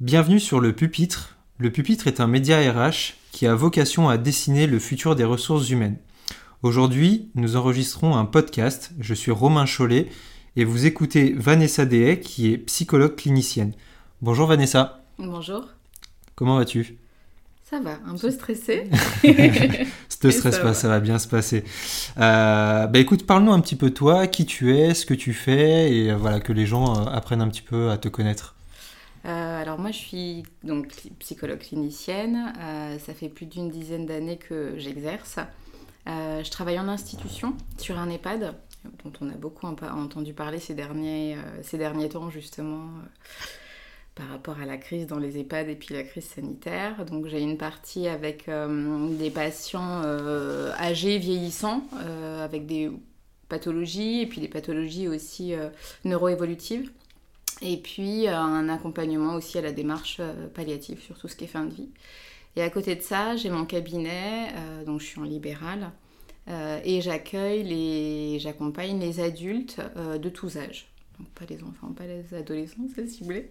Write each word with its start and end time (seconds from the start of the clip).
Bienvenue 0.00 0.40
sur 0.40 0.60
le 0.60 0.74
Pupitre. 0.74 1.36
Le 1.56 1.70
Pupitre 1.70 2.06
est 2.06 2.20
un 2.20 2.26
média 2.26 2.58
RH 2.58 3.14
qui 3.32 3.46
a 3.46 3.54
vocation 3.54 4.10
à 4.10 4.18
dessiner 4.18 4.66
le 4.66 4.78
futur 4.78 5.16
des 5.16 5.24
ressources 5.24 5.70
humaines. 5.70 5.96
Aujourd'hui, 6.62 7.30
nous 7.34 7.56
enregistrons 7.56 8.14
un 8.14 8.26
podcast. 8.26 8.92
Je 9.00 9.14
suis 9.14 9.30
Romain 9.30 9.64
Chollet 9.64 10.08
et 10.54 10.64
vous 10.64 10.84
écoutez 10.84 11.32
Vanessa 11.32 11.86
Dehay 11.86 12.20
qui 12.20 12.52
est 12.52 12.58
psychologue 12.58 13.16
clinicienne. 13.16 13.72
Bonjour 14.20 14.46
Vanessa. 14.46 15.02
Bonjour. 15.18 15.66
Comment 16.34 16.58
vas-tu? 16.58 16.98
Ça 17.64 17.80
va, 17.80 17.98
un 18.06 18.16
peu 18.18 18.30
stressé. 18.30 18.90
te 20.26 20.30
stresse 20.30 20.58
pas, 20.58 20.74
ça 20.74 20.88
va 20.88 21.00
bien 21.00 21.18
se 21.18 21.28
passer. 21.28 21.64
Euh, 22.18 22.86
bah 22.86 22.98
écoute, 22.98 23.26
parle-nous 23.26 23.52
un 23.52 23.60
petit 23.60 23.76
peu 23.76 23.90
toi, 23.90 24.26
qui 24.26 24.46
tu 24.46 24.76
es, 24.76 24.94
ce 24.94 25.06
que 25.06 25.14
tu 25.14 25.32
fais 25.32 25.92
et 25.92 26.10
euh, 26.10 26.16
voilà 26.16 26.40
que 26.40 26.52
les 26.52 26.66
gens 26.66 26.96
euh, 26.96 27.10
apprennent 27.10 27.40
un 27.40 27.48
petit 27.48 27.62
peu 27.62 27.90
à 27.90 27.98
te 27.98 28.08
connaître. 28.08 28.55
Euh, 29.26 29.62
alors 29.62 29.78
moi 29.78 29.90
je 29.90 29.98
suis 29.98 30.42
donc 30.62 30.86
psychologue 31.18 31.58
clinicienne, 31.58 32.52
euh, 32.60 32.98
ça 33.00 33.12
fait 33.12 33.28
plus 33.28 33.46
d'une 33.46 33.70
dizaine 33.70 34.06
d'années 34.06 34.36
que 34.36 34.74
j'exerce. 34.76 35.38
Euh, 36.06 36.44
je 36.44 36.50
travaille 36.50 36.78
en 36.78 36.86
institution 36.86 37.56
sur 37.76 37.98
un 37.98 38.08
EHPAD 38.08 38.54
dont 39.04 39.12
on 39.20 39.28
a 39.28 39.34
beaucoup 39.34 39.66
entendu 39.66 40.32
parler 40.32 40.60
ces 40.60 40.74
derniers, 40.74 41.36
ces 41.62 41.76
derniers 41.76 42.08
temps 42.08 42.30
justement 42.30 42.88
par 44.14 44.28
rapport 44.28 44.60
à 44.60 44.64
la 44.64 44.76
crise 44.76 45.08
dans 45.08 45.18
les 45.18 45.38
EHPAD 45.38 45.68
et 45.68 45.74
puis 45.74 45.92
la 45.92 46.04
crise 46.04 46.28
sanitaire. 46.28 47.04
Donc 47.04 47.26
j'ai 47.26 47.40
une 47.40 47.58
partie 47.58 48.06
avec 48.06 48.48
des 48.48 49.30
patients 49.30 50.04
âgés, 50.78 51.18
vieillissants, 51.18 51.82
avec 52.40 52.66
des 52.66 52.92
pathologies 53.48 54.20
et 54.20 54.26
puis 54.26 54.40
des 54.40 54.46
pathologies 54.46 55.08
aussi 55.08 55.54
neuroévolutives. 56.04 56.92
Et 57.62 57.78
puis 57.78 58.26
euh, 58.26 58.36
un 58.36 58.68
accompagnement 58.68 59.34
aussi 59.34 59.58
à 59.58 59.62
la 59.62 59.72
démarche 59.72 60.18
euh, 60.20 60.48
palliative 60.48 61.00
sur 61.00 61.18
tout 61.18 61.28
ce 61.28 61.36
qui 61.36 61.44
est 61.44 61.48
fin 61.48 61.64
de 61.64 61.72
vie. 61.72 61.88
Et 62.54 62.62
à 62.62 62.70
côté 62.70 62.96
de 62.96 63.02
ça, 63.02 63.36
j'ai 63.36 63.50
mon 63.50 63.64
cabinet, 63.66 64.48
euh, 64.54 64.84
donc 64.84 65.00
je 65.00 65.06
suis 65.06 65.20
en 65.20 65.24
libéral, 65.24 65.90
et 66.84 67.00
j'accueille 67.00 67.64
les, 67.64 68.38
j'accompagne 68.38 69.00
les 69.00 69.18
adultes 69.18 69.80
de 69.96 70.28
tous 70.28 70.56
âges. 70.56 70.86
Donc 71.18 71.28
pas 71.30 71.44
les 71.50 71.60
enfants, 71.64 71.88
pas 71.88 72.06
les 72.06 72.32
adolescents, 72.34 72.86
c'est 72.94 73.08
ciblé, 73.08 73.50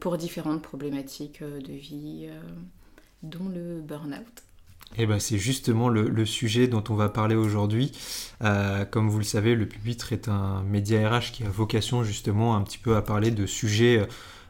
pour 0.00 0.16
différentes 0.16 0.62
problématiques 0.62 1.42
de 1.42 1.72
vie, 1.74 2.30
dont 3.22 3.50
le 3.50 3.82
burn-out. 3.82 4.42
Eh 4.98 5.06
ben, 5.06 5.18
c'est 5.18 5.38
justement 5.38 5.88
le, 5.88 6.24
sujet 6.24 6.68
dont 6.68 6.84
on 6.88 6.94
va 6.94 7.08
parler 7.08 7.34
aujourd'hui. 7.34 7.92
Euh, 8.42 8.84
comme 8.84 9.08
vous 9.08 9.18
le 9.18 9.24
savez, 9.24 9.54
le 9.54 9.66
Pupitre 9.66 10.12
est 10.12 10.28
un 10.28 10.62
média 10.62 11.08
RH 11.08 11.32
qui 11.32 11.44
a 11.44 11.48
vocation 11.48 12.02
justement 12.02 12.56
un 12.56 12.62
petit 12.62 12.78
peu 12.78 12.96
à 12.96 13.02
parler 13.02 13.30
de 13.30 13.44
sujets 13.44 14.06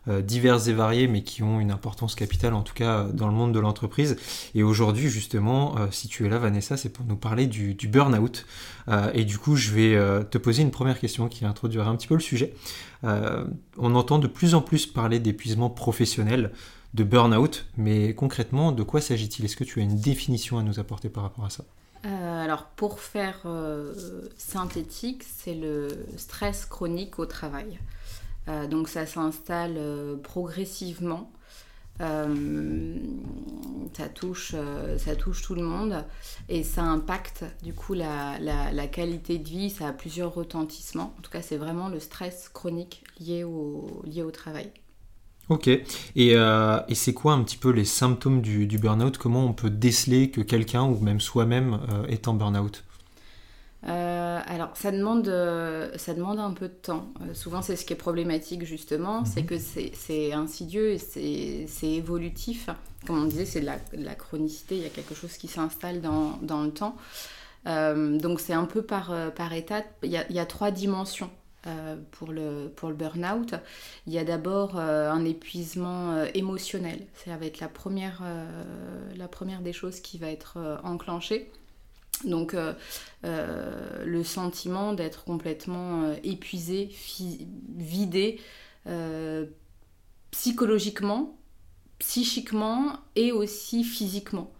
euh, 0.09 0.23
divers 0.23 0.69
et 0.69 0.73
variés, 0.73 1.09
mais 1.09 1.25
qui 1.25 1.43
ont 1.43 1.59
une 1.59 1.73
importance 1.73 2.15
capitale 2.15 2.55
en 2.55 2.63
tout 2.63 2.75
cas 2.75 3.09
dans 3.13 3.27
le 3.27 3.35
monde 3.35 3.53
de 3.53 3.59
l'entreprise. 3.59 4.17
Et 4.55 4.63
aujourd'hui, 4.63 5.09
justement, 5.09 5.79
euh, 5.79 5.89
si 5.91 6.07
tu 6.07 6.25
es 6.25 6.29
là, 6.29 6.39
Vanessa, 6.39 6.77
c'est 6.77 6.91
pour 6.91 7.05
nous 7.07 7.17
parler 7.17 7.49
du 7.49 7.75
burn-out. 7.89 8.47
et 9.15 9.25
du 9.25 9.39
coup, 9.39 9.57
je 9.57 9.73
vais 9.73 10.25
te 10.31 10.39
poser 10.39 10.63
une 10.63 10.71
première 10.71 11.01
question 11.01 11.29
qui 11.29 11.45
introduira 11.45 11.91
un 11.91 11.97
petit 11.97 12.07
peu 12.07 12.15
le 12.15 12.21
sujet. 12.21 12.55
on 13.03 13.95
entend 13.97 14.21
de 14.21 14.29
plus 14.29 14.55
en 14.55 14.61
plus 14.61 14.87
parler 14.87 15.19
d'épuisement 15.19 15.71
professionnel 15.71 16.53
de 16.97 17.05
burn-out, 17.05 17.67
mais 17.77 18.15
concrètement, 18.15 18.73
de 18.73 18.83
quoi 18.83 19.03
s'agit-il? 19.03 19.45
Est-ce 19.45 19.57
que 19.57 19.65
tu 19.65 19.81
as 19.81 19.83
une 19.83 20.01
définition 20.01 20.59
à 20.59 20.63
nous 20.63 20.81
apporter 20.81 21.11
par 21.11 21.23
rapport 21.23 21.45
à 21.45 21.51
ça? 21.51 21.65
Euh, 22.07 22.45
alors 22.45 22.65
pour 22.65 23.01
faire 23.01 23.41
euh, 23.45 23.93
synthétique, 24.39 25.23
c'est 25.25 25.55
le 25.55 25.89
stress 26.17 26.65
chronique 26.65 27.19
au 27.19 27.27
travail. 27.27 27.79
Euh, 28.49 28.67
donc 28.67 28.89
ça 28.89 29.05
s'installe 29.05 29.79
progressivement. 30.23 31.31
ça, 31.99 32.27
touche, 34.15 34.55
ça 34.99 35.17
touche 35.17 35.43
tout 35.43 35.55
le 35.55 35.63
monde 35.63 36.05
et 36.49 36.63
ça 36.63 36.83
impacte 36.83 37.45
du 37.63 37.75
coup 37.75 37.95
la, 37.95 38.87
qualité 38.91 39.39
de 39.39 39.49
vie, 39.49 39.71
ça 39.71 39.89
a 39.89 39.93
plusieurs 39.93 40.35
retentissements. 40.35 41.15
En 41.19 41.23
tout 41.23 41.31
cas, 41.31 41.43
c'est 41.43 41.59
vraiment 41.59 41.89
le 41.89 42.01
stress 42.01 42.49
chronique 42.49 43.05
lié 43.21 43.45
lié 44.05 44.23
au 44.23 44.31
travail. 44.31 44.71
Ok. 45.49 45.69
Euh, 45.69 46.81
et, 46.89 46.95
c'est 46.95 47.15
quoi 47.15 47.35
un 47.35 47.43
petit 47.45 47.57
peu 47.57 47.71
les 47.71 47.85
symptômes 47.85 48.41
du, 48.41 48.67
du 48.67 48.79
burn-out? 48.79 49.17
Comment 49.17 49.45
on 49.45 49.53
peut 49.53 49.71
déceler 49.71 50.31
que 50.31 50.41
quelqu'un 50.41 50.85
ou 50.85 50.99
même 50.99 51.21
soi-même 51.21 51.81
euh, 51.91 52.07
est 52.07 52.27
en 52.27 52.35
burn-out? 52.35 52.83
Euh, 53.87 54.41
alors, 54.45 54.71
ça 54.75 54.91
demande, 54.91 55.27
ça 55.97 56.15
demande 56.15 56.41
un 56.41 56.51
peu 56.51 56.67
de 56.67 56.75
temps. 56.75 57.13
souvent, 57.35 57.63
c'est 57.63 57.77
ce 57.77 57.85
qui 57.85 57.93
est 57.93 57.97
problématique, 57.97 58.65
justement, 58.65 59.25
c'est 59.25 59.43
mhm. 59.43 59.47
que 59.47 59.59
c'est 59.59 60.33
insidieux 60.33 60.91
et 60.91 61.67
c'est 61.69 61.91
évolutif. 61.93 62.69
Comme 63.07 63.23
on 63.23 63.27
disait, 63.27 63.45
c'est 63.45 63.61
de, 63.61 63.67
la, 63.93 64.15
chronicité, 64.17 64.77
il 64.77 64.83
y 64.83 64.87
a 64.87 64.91
quelque 64.91 65.15
chose 65.15 65.35
qui 65.35 65.47
s'installe 65.47 66.01
dans, 66.01 66.39
dans, 66.43 66.65
le 66.65 66.73
temps. 66.73 66.97
donc, 67.65 68.41
c'est 68.41 68.55
un 68.55 68.65
peu 68.65 68.83
par, 68.83 69.15
par 69.37 69.53
étape. 69.53 69.87
Il 70.03 70.11
y, 70.11 70.17
a, 70.17 70.27
il 70.29 70.35
y 70.35 70.41
a 70.41 70.47
trois 70.47 70.73
dimensions 70.73 71.31
pour 72.13 72.33
le, 72.33 72.73
pour 72.75 72.89
le 72.89 72.95
burn-out. 72.95 73.55
Il 74.07 74.13
y 74.13 74.19
a 74.19 74.25
d'abord 74.25 74.79
euh, 74.79 75.11
un 75.11 75.25
épuisement 75.25 76.13
euh, 76.13 76.27
émotionnel. 76.35 77.07
Va 77.27 77.45
être 77.45 77.61
la 77.61 77.69
première, 77.69 78.23
la 79.17 79.29
première 79.29 79.61
des 79.61 79.73
choses 79.73 80.01
qui 80.01 80.17
va 80.17 80.29
être 80.29 80.79
enclenchée. 80.85 81.51
Donc 82.25 82.55
le 83.25 84.23
sentiment 84.23 84.93
d'être 84.93 85.25
complètement 85.25 86.15
épuisé, 86.23 86.89
vidé, 87.77 88.41
psychologiquement, 90.31 91.37
psychiquement 91.99 93.01
et 93.17 93.33
aussi 93.33 93.83
physiquement 93.83 94.53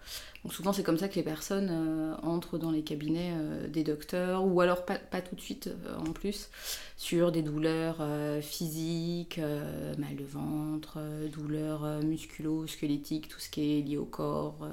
souvent 0.51 0.73
c'est 0.73 0.83
comme 0.83 0.99
ça 0.99 1.09
que 1.09 1.15
les 1.15 1.23
personnes 1.23 1.69
euh, 1.71 2.15
entrent 2.23 2.59
dans 2.59 2.71
les 2.71 2.83
cabinets 2.83 3.33
euh, 3.35 3.69
des 3.69 3.85
docteurs, 3.85 4.45
ou 4.45 4.61
alors 4.61 4.85
pas, 4.85 4.97
tout 4.97 5.35
de 5.35 5.41
suite 5.41 5.69
euh, 5.69 5.97
en 5.99 6.13
plus, 6.13 6.49
sur 6.97 7.33
des 7.33 7.43
douleurs 7.43 7.99
physiques, 8.41 9.39
mal 9.99 10.17
de 10.17 10.25
ventre, 10.25 10.99
douleurs 11.31 12.01
musculo-squelettiques, 12.03 13.29
tout 13.29 13.39
ce 13.39 13.51
qui 13.51 13.79
est 13.79 13.83
lié 13.83 13.99
au 13.99 14.07
corps. 14.07 14.67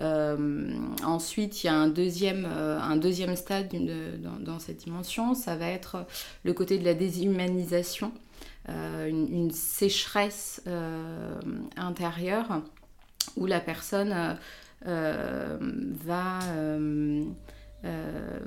ensuite, 0.00 1.64
il 1.64 1.66
y 1.66 1.70
a 1.70 1.74
un 1.74 1.88
deuxième, 1.88 2.46
stade 3.34 3.68
dans, 4.40 4.58
cette 4.60 4.76
dimension, 4.76 5.34
ça 5.34 5.56
va 5.56 5.66
être 5.66 6.06
le 6.44 6.52
côté 6.52 6.78
de 6.78 6.84
la 6.84 6.94
déshumanisation, 6.94 8.12
une, 8.68 9.50
sécheresse 9.50 10.62
intérieure 11.76 12.62
où 13.36 13.46
la 13.46 13.58
personne 13.58 14.38
va 14.84 16.38
euh, 16.48 17.24
euh, 17.84 18.38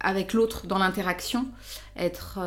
avec 0.00 0.32
l'autre 0.32 0.66
dans 0.66 0.78
l'interaction 0.78 1.46
être 1.96 2.38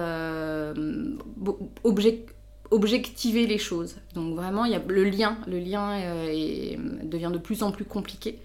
objectiver 2.69 3.47
les 3.47 3.57
choses. 3.57 3.95
Donc 4.13 4.35
vraiment, 4.35 4.65
il 4.65 4.71
y 4.71 4.75
a 4.75 4.81
le 4.85 5.03
lien, 5.03 5.37
le 5.47 5.59
lien 5.59 5.99
devient 7.03 7.31
de 7.31 7.39
plus 7.39 7.63
en 7.63 7.71
plus 7.71 7.85
compliqué. 7.85 8.39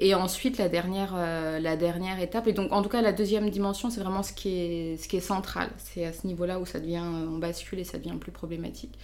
Et 0.00 0.14
ensuite, 0.14 0.58
la 0.58 0.68
dernière, 0.68 1.16
la 1.16 1.76
dernière 1.76 2.20
étape, 2.20 2.46
et 2.46 2.52
donc 2.52 2.70
en 2.72 2.82
tout 2.82 2.88
cas 2.88 3.02
la 3.02 3.12
deuxième 3.12 3.50
dimension, 3.50 3.90
c'est 3.90 4.00
vraiment 4.00 4.22
ce 4.22 4.32
qui 4.32 4.50
est, 4.50 4.96
ce 4.96 5.08
qui 5.08 5.16
est 5.16 5.20
central. 5.20 5.70
C'est 5.78 6.04
à 6.04 6.12
ce 6.12 6.24
niveau-là 6.26 6.60
où 6.60 6.66
ça 6.66 6.78
devient, 6.78 7.02
on 7.02 7.38
bascule 7.38 7.80
et 7.80 7.84
ça 7.84 7.98
devient 7.98 8.16
plus 8.20 8.30
problématique. 8.30 8.96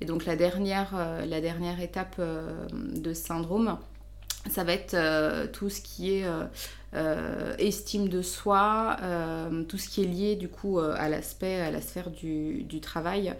Et 0.00 0.06
donc 0.06 0.26
la 0.26 0.34
dernière, 0.34 0.92
la 1.24 1.40
dernière 1.40 1.80
étape 1.80 2.20
de 2.20 3.14
ce 3.14 3.22
syndrome, 3.22 3.78
ça 4.48 4.64
va 4.64 4.72
être 4.72 4.94
euh, 4.94 5.46
tout 5.52 5.68
ce 5.68 5.80
qui 5.80 6.14
est 6.14 6.24
euh, 6.24 6.44
euh, 6.94 7.54
estime 7.58 8.08
de 8.08 8.22
soi, 8.22 8.96
tout 9.68 9.78
ce 9.78 9.88
qui 9.88 10.02
est 10.02 10.06
lié 10.06 10.36
du 10.36 10.48
coup 10.48 10.78
à 10.78 11.08
l'aspect, 11.08 11.60
à 11.60 11.70
la 11.70 11.80
sphère 11.80 12.10
du, 12.10 12.64
du 12.64 12.80
travail. 12.80 13.34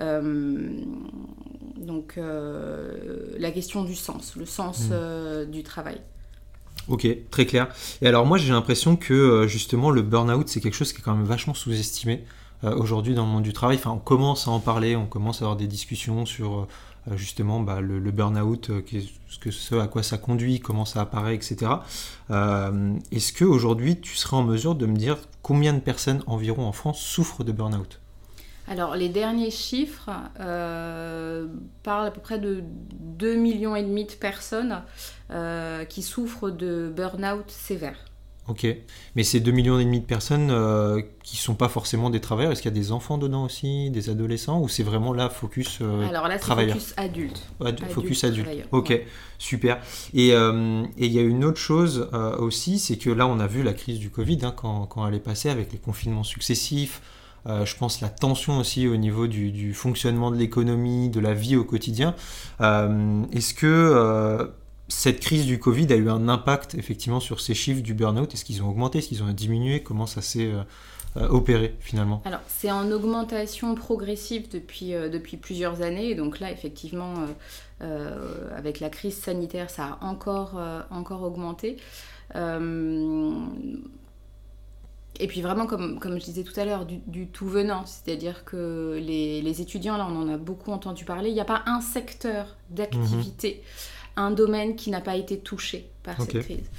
donc 0.00 2.18
la 2.18 3.50
question 3.50 3.84
du 3.84 3.94
sens, 3.94 4.34
le 4.36 4.46
sens 4.46 4.88
mmh. 4.88 5.50
du 5.50 5.62
travail. 5.62 6.00
Ok, 6.88 7.06
très 7.30 7.46
clair. 7.46 7.68
Et 8.00 8.06
alors 8.06 8.24
moi 8.24 8.38
j'ai 8.38 8.52
l'impression 8.52 8.96
que 8.96 9.46
justement 9.46 9.90
le 9.90 10.02
burn-out 10.02 10.48
c'est 10.48 10.60
quelque 10.60 10.76
chose 10.76 10.92
qui 10.92 11.00
est 11.00 11.04
quand 11.04 11.14
même 11.14 11.26
vachement 11.26 11.54
sous-estimé 11.54 12.24
aujourd'hui 12.62 13.14
dans 13.14 13.26
le 13.26 13.30
monde 13.30 13.42
du 13.42 13.52
travail. 13.52 13.76
Enfin 13.76 13.90
on 13.90 13.98
commence 13.98 14.48
à 14.48 14.52
en 14.52 14.60
parler, 14.60 14.96
on 14.96 15.06
commence 15.06 15.42
à 15.42 15.44
avoir 15.44 15.56
des 15.56 15.66
discussions 15.66 16.24
sur 16.24 16.66
justement 17.14 17.60
bah, 17.60 17.80
le, 17.80 17.98
burn-out, 18.10 18.70
euh, 18.70 18.82
ce, 19.28 19.74
à 19.76 19.86
quoi 19.86 20.02
ça 20.02 20.18
conduit, 20.18 20.60
comment 20.60 20.84
ça 20.84 21.02
apparaît, 21.02 21.34
etc. 21.34 21.70
Euh, 22.30 22.94
est-ce 23.12 23.32
qu'aujourd'hui, 23.32 24.00
tu 24.00 24.16
serais 24.16 24.36
en 24.36 24.42
mesure 24.42 24.74
de 24.74 24.86
me 24.86 24.96
dire 24.96 25.18
combien 25.42 25.72
de 25.72 25.80
personnes 25.80 26.22
environ 26.26 26.66
en 26.66 26.72
France 26.72 27.00
souffrent 27.00 27.44
de 27.44 27.52
burn-out? 27.52 28.00
Alors 28.68 28.96
les 28.96 29.08
derniers 29.08 29.52
chiffres 29.52 30.10
parlent 31.84 32.06
à 32.06 32.10
peu 32.10 32.20
près 32.20 32.40
de 32.40 32.64
2,5 33.16 33.36
millions 33.36 33.74
de 33.74 34.14
personnes 34.14 34.82
qui 35.88 36.02
souffrent 36.02 36.50
de 36.50 36.92
burn-out 36.92 37.48
sévère. 37.48 37.98
Ok, 38.48 38.64
mais 39.16 39.24
ces 39.24 39.40
2 39.40 39.50
millions 39.50 39.80
et 39.80 39.84
demi 39.84 39.98
de 39.98 40.04
personnes 40.04 40.50
euh, 40.52 41.02
qui 41.24 41.36
sont 41.36 41.56
pas 41.56 41.68
forcément 41.68 42.10
des 42.10 42.20
travailleurs, 42.20 42.52
est-ce 42.52 42.62
qu'il 42.62 42.70
y 42.70 42.74
a 42.74 42.80
des 42.80 42.92
enfants 42.92 43.18
dedans 43.18 43.44
aussi, 43.44 43.90
des 43.90 44.08
adolescents, 44.08 44.60
ou 44.60 44.68
c'est 44.68 44.84
vraiment 44.84 45.12
là 45.12 45.28
focus 45.28 45.78
euh, 45.80 46.08
Alors 46.08 46.28
là, 46.28 46.38
c'est 46.38 46.46
focus 46.46 46.94
adulte. 46.96 47.42
focus 47.90 48.22
adulte. 48.22 48.48
Ok, 48.70 48.96
super. 49.38 49.78
Et 50.14 50.32
euh, 50.32 50.84
il 50.96 51.12
y 51.12 51.18
a 51.18 51.22
une 51.22 51.44
autre 51.44 51.58
chose 51.58 52.08
euh, 52.12 52.36
aussi, 52.36 52.78
c'est 52.78 52.96
que 52.96 53.10
là, 53.10 53.26
on 53.26 53.40
a 53.40 53.48
vu 53.48 53.64
la 53.64 53.72
crise 53.72 53.98
du 53.98 54.10
Covid 54.10 54.38
hein, 54.44 54.54
quand, 54.56 54.86
quand, 54.86 55.04
elle 55.08 55.14
est 55.14 55.18
passée 55.18 55.50
avec 55.50 55.72
les 55.72 55.78
confinements 55.78 56.24
successifs. 56.24 57.02
je 57.46 57.76
pense 57.76 58.00
la 58.00 58.08
tension 58.08 58.58
aussi 58.58 58.86
au 58.86 58.96
niveau 58.96 59.26
du, 59.26 59.50
du 59.50 59.74
fonctionnement 59.74 60.30
de 60.30 60.36
l'économie, 60.36 61.08
de 61.10 61.18
la 61.18 61.34
vie 61.34 61.56
au 61.56 61.64
quotidien. 61.64 62.14
est-ce 62.60 63.54
que 63.54 64.52
cette 64.88 65.20
crise 65.20 65.46
du 65.46 65.58
Covid 65.58 65.92
a 65.92 65.96
eu 65.96 66.08
un 66.08 66.28
impact 66.28 66.74
effectivement 66.74 67.18
sur 67.20 67.40
ces 67.40 67.54
chiffres 67.54 67.82
du 67.82 67.94
burn-out 67.94 68.32
Est-ce 68.32 68.44
qu'ils 68.44 68.62
ont 68.62 68.68
augmenté? 68.68 68.98
Est-ce 68.98 69.08
qu'ils 69.08 69.22
ont 69.22 69.32
diminué? 69.32 69.82
Comment 69.82 70.06
ça 70.06 70.22
s'est 70.22 70.52
euh, 70.52 70.62
euh, 71.16 71.28
opéré 71.28 71.74
finalement? 71.80 72.22
Alors 72.24 72.40
c'est 72.46 72.70
en 72.70 72.92
augmentation 72.92 73.74
progressive 73.74 74.48
depuis, 74.48 74.94
euh, 74.94 75.08
depuis 75.08 75.36
plusieurs 75.36 75.82
années. 75.82 76.14
donc 76.14 76.38
là 76.40 76.52
effectivement 76.52 77.14
avec 78.56 78.80
la 78.80 78.88
crise 78.88 79.18
sanitaire 79.18 79.68
ça 79.68 79.98
a 80.00 80.04
encore, 80.04 80.58
encore 80.90 81.22
augmenté. 81.22 81.76
Et 85.18 85.28
puis 85.28 85.40
vraiment, 85.40 85.66
comme, 85.66 85.98
comme 85.98 86.18
je 86.18 86.24
disais 86.24 86.42
tout 86.42 86.58
à 86.60 86.66
l'heure, 86.66 86.84
du, 86.86 87.26
tout 87.26 87.48
venant. 87.48 87.86
C'est-à-dire 87.86 88.44
que 88.44 88.98
les, 89.02 89.40
les, 89.40 89.60
étudiants, 89.62 89.96
là, 89.96 90.06
on 90.10 90.22
en 90.22 90.28
a 90.28 90.36
beaucoup 90.36 90.72
entendu 90.72 91.06
parler. 91.06 91.30
Il 91.30 91.34
n'y 91.34 91.40
a 91.40 91.46
pas 91.46 91.62
un 91.64 91.80
secteur 91.80 92.56
d'activité. 92.68 93.62
Mhm 93.62 93.95
un 94.16 94.30
domaine 94.30 94.76
qui 94.76 94.90
n'a 94.90 95.00
pas 95.00 95.16
été 95.16 95.38
touché 95.38 95.90
par 96.02 96.20
cette 96.20 96.40
crise. 96.40 96.70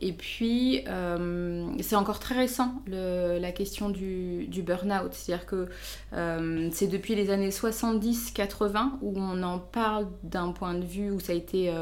Et 0.00 0.12
puis, 0.12 0.82
euh, 0.88 1.66
c'est 1.80 1.96
encore 1.96 2.18
très 2.18 2.34
récent, 2.34 2.74
la 2.88 3.52
question 3.52 3.88
du, 3.88 4.46
du 4.48 4.62
burn-out. 4.62 5.12
C'est-à-dire 5.12 5.46
que 5.46 5.68
euh, 6.12 6.68
c'est 6.72 6.88
depuis 6.88 7.14
les 7.14 7.30
années 7.30 7.50
70-80 7.50 8.98
où 9.02 9.14
on 9.16 9.42
en 9.42 9.58
parle 9.58 10.08
d'un 10.22 10.52
point 10.52 10.74
de 10.74 10.84
vue 10.84 11.10
où 11.10 11.20
ça 11.20 11.32
a 11.32 11.36
été 11.36 11.72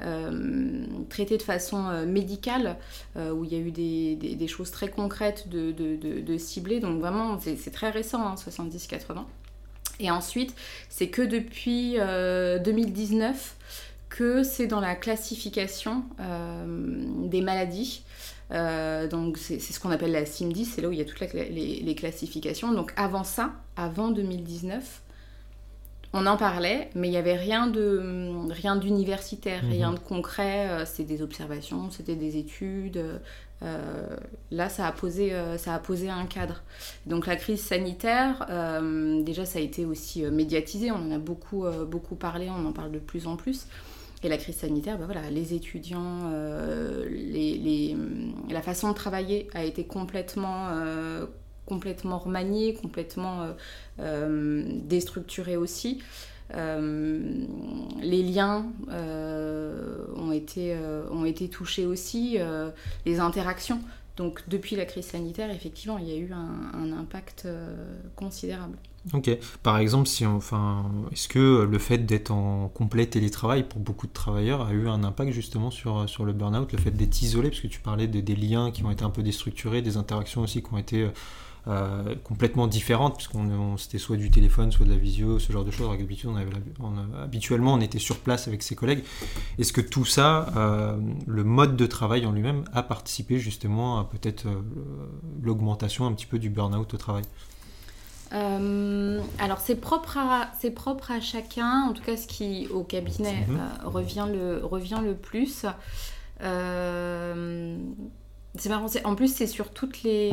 euh, 0.00 0.84
traité 1.08 1.38
de 1.38 1.42
façon 1.42 2.04
médicale, 2.06 2.76
où 3.16 3.44
il 3.44 3.52
y 3.52 3.56
a 3.56 3.58
eu 3.58 3.70
des, 3.70 4.16
des, 4.16 4.48
choses 4.48 4.70
très 4.70 4.88
concrètes 4.88 5.48
de, 5.48 5.72
de, 5.72 5.96
de, 5.96 6.38
cibler. 6.38 6.80
Donc 6.80 7.00
vraiment, 7.00 7.38
c'est 7.40 7.72
très 7.72 7.90
récent, 7.90 8.34
70-80. 8.34 9.12
Hein, 9.16 9.26
Et 10.00 10.10
ensuite, 10.10 10.54
c'est 10.90 11.08
que 11.08 11.22
depuis 11.22 11.96
2019 12.64 13.56
que 14.12 14.42
c'est 14.42 14.66
dans 14.66 14.80
la 14.80 14.94
classification 14.94 16.04
euh, 16.20 16.66
des 17.28 17.40
maladies. 17.40 18.04
Euh, 18.50 19.08
donc 19.08 19.38
c'est 19.38 19.58
ce 19.58 19.80
qu'on 19.80 19.90
appelle 19.90 20.12
la 20.12 20.24
CIM10, 20.24 20.66
c'est 20.66 20.82
là 20.82 20.88
où 20.88 20.92
il 20.92 20.98
y 20.98 21.00
a 21.00 21.06
toutes 21.06 21.20
les, 21.32 21.94
classifications. 21.94 22.72
Donc 22.72 22.92
avant 22.96 23.24
ça, 23.24 23.52
avant 23.74 24.10
2019, 24.10 25.00
on 26.12 26.26
en 26.26 26.36
parlait, 26.36 26.90
mais 26.94 27.08
il 27.08 27.12
n'y 27.12 27.16
avait 27.16 27.36
rien 27.36 27.66
de 27.66 28.50
rien 28.50 28.76
d'universitaire, 28.76 29.62
rien 29.62 29.88
mhm. 29.88 29.94
de 29.94 30.00
concret. 30.00 30.68
Euh, 30.68 30.84
c'était 30.84 31.14
des 31.14 31.22
observations, 31.22 31.90
c'était 31.90 32.16
des 32.16 32.36
études. 32.36 33.02
là, 34.50 34.68
ça 34.68 34.86
a 34.88 34.92
posé 34.92 35.32
ça 35.56 35.74
a 35.74 35.78
posé 35.78 36.10
un 36.10 36.26
cadre. 36.26 36.62
Donc 37.06 37.26
la 37.26 37.36
crise 37.36 37.62
sanitaire, 37.62 38.46
déjà 39.24 39.46
ça 39.46 39.58
a 39.58 39.62
été 39.62 39.86
aussi 39.86 40.22
médiatisé. 40.24 40.90
On 40.90 40.96
en 40.96 41.12
a 41.12 41.18
beaucoup 41.18 41.64
beaucoup 41.86 42.16
parlé, 42.16 42.50
on 42.50 42.66
en 42.66 42.72
parle 42.72 42.92
de 42.92 42.98
plus 42.98 43.26
en 43.26 43.36
plus. 43.36 43.66
Et 44.24 44.28
la 44.28 44.36
crise 44.36 44.56
sanitaire, 44.56 44.98
bah 44.98 45.06
voilà, 45.06 45.28
les 45.30 45.52
étudiants, 45.52 46.30
euh, 46.32 47.08
la 48.48 48.62
façon 48.62 48.88
de 48.90 48.94
travailler 48.94 49.48
a 49.52 49.64
été 49.64 49.84
complètement, 49.84 50.68
euh, 50.68 51.26
complètement 51.66 52.18
remaniée, 52.18 52.74
complètement 52.74 53.48
euh, 53.98 54.62
déstructurée 54.84 55.56
aussi. 55.56 56.02
les 56.54 58.22
liens 58.22 58.66
ont, 60.16 60.32
été, 60.32 60.76
ont 61.10 61.24
été 61.24 61.48
touchés 61.48 61.86
aussi, 61.86 62.38
les 63.06 63.18
interactions. 63.18 63.80
Donc 64.16 64.42
depuis 64.48 64.76
la 64.76 64.84
crise 64.84 65.06
sanitaire, 65.06 65.50
effectivement, 65.50 65.98
il 65.98 66.08
y 66.08 66.12
a 66.12 66.16
eu 66.16 66.30
un 66.32 66.92
impact 66.92 67.48
considérable. 68.14 68.76
Ok. 69.14 69.30
Par 69.62 69.78
exemple, 69.78 70.06
si 70.08 70.24
enfin, 70.24 70.84
est-ce 71.10 71.26
que 71.28 71.66
le 71.68 71.78
fait 71.78 71.98
d'être 71.98 72.30
en 72.30 72.68
complet 72.68 73.06
télétravail 73.06 73.64
pour 73.64 73.80
beaucoup 73.80 74.06
de 74.06 74.12
travailleurs 74.12 74.62
a 74.62 74.72
eu 74.72 74.88
un 74.88 75.02
impact 75.02 75.32
justement 75.32 75.70
sur, 75.70 76.08
sur 76.08 76.24
le 76.24 76.32
burn-out, 76.32 76.70
le 76.70 76.78
fait 76.78 76.92
d'être 76.92 77.20
isolé, 77.20 77.48
parce 77.48 77.60
que 77.60 77.66
tu 77.66 77.80
parlais 77.80 78.06
des 78.06 78.36
liens 78.36 78.70
qui 78.70 78.84
ont 78.84 78.90
été 78.90 79.04
un 79.04 79.10
peu 79.10 79.22
déstructurés, 79.22 79.82
des 79.82 79.96
interactions 79.96 80.42
aussi 80.42 80.62
qui 80.62 80.72
ont 80.72 80.78
été 80.78 81.08
euh, 81.68 82.16
complètement 82.24 82.66
différentes, 82.66 83.14
puisqu'on 83.14 83.76
c'était 83.76 83.98
soit 83.98 84.16
du 84.16 84.32
téléphone, 84.32 84.72
soit 84.72 84.84
de 84.84 84.90
la 84.90 84.96
visio, 84.96 85.38
ce 85.38 85.52
genre 85.52 85.64
de 85.64 85.70
choses. 85.70 85.88
habituellement, 87.22 87.74
on 87.74 87.80
était 87.80 88.00
sur 88.00 88.18
place 88.18 88.48
avec 88.48 88.64
ses 88.64 88.74
collègues. 88.74 89.04
Est-ce 89.58 89.72
que 89.72 89.80
tout 89.80 90.04
ça, 90.04 90.48
euh, 90.56 90.96
le 91.26 91.44
mode 91.44 91.76
de 91.76 91.86
travail 91.86 92.26
en 92.26 92.32
lui-même, 92.32 92.64
a 92.72 92.82
participé 92.82 93.38
justement 93.38 94.00
à 94.00 94.04
peut-être 94.04 94.46
euh, 94.46 94.60
l'augmentation 95.40 96.04
un 96.06 96.12
petit 96.12 96.26
peu 96.26 96.40
du 96.40 96.50
burn-out 96.50 96.92
au 96.94 96.96
travail? 96.96 97.22
Euh, 98.32 99.20
alors 99.38 99.60
c'est 99.60 99.76
propre, 99.76 100.16
à, 100.16 100.50
propre 100.74 101.10
à 101.10 101.20
chacun, 101.20 101.86
en 101.88 101.92
tout 101.92 102.02
cas 102.02 102.16
ce 102.16 102.26
qui 102.26 102.66
au 102.68 102.82
cabinet 102.82 103.44
mhm. 103.46 103.56
euh, 103.56 103.88
revient, 103.88 104.26
le, 104.32 104.64
revient 104.64 105.00
le 105.02 105.14
plus. 105.14 105.66
Euh, 106.42 107.76
c'est 108.56 108.68
marrant, 108.68 108.86
en 109.04 109.14
plus 109.14 109.34
c'est 109.34 109.46
sur 109.46 109.70
toutes 109.70 110.02
les... 110.02 110.32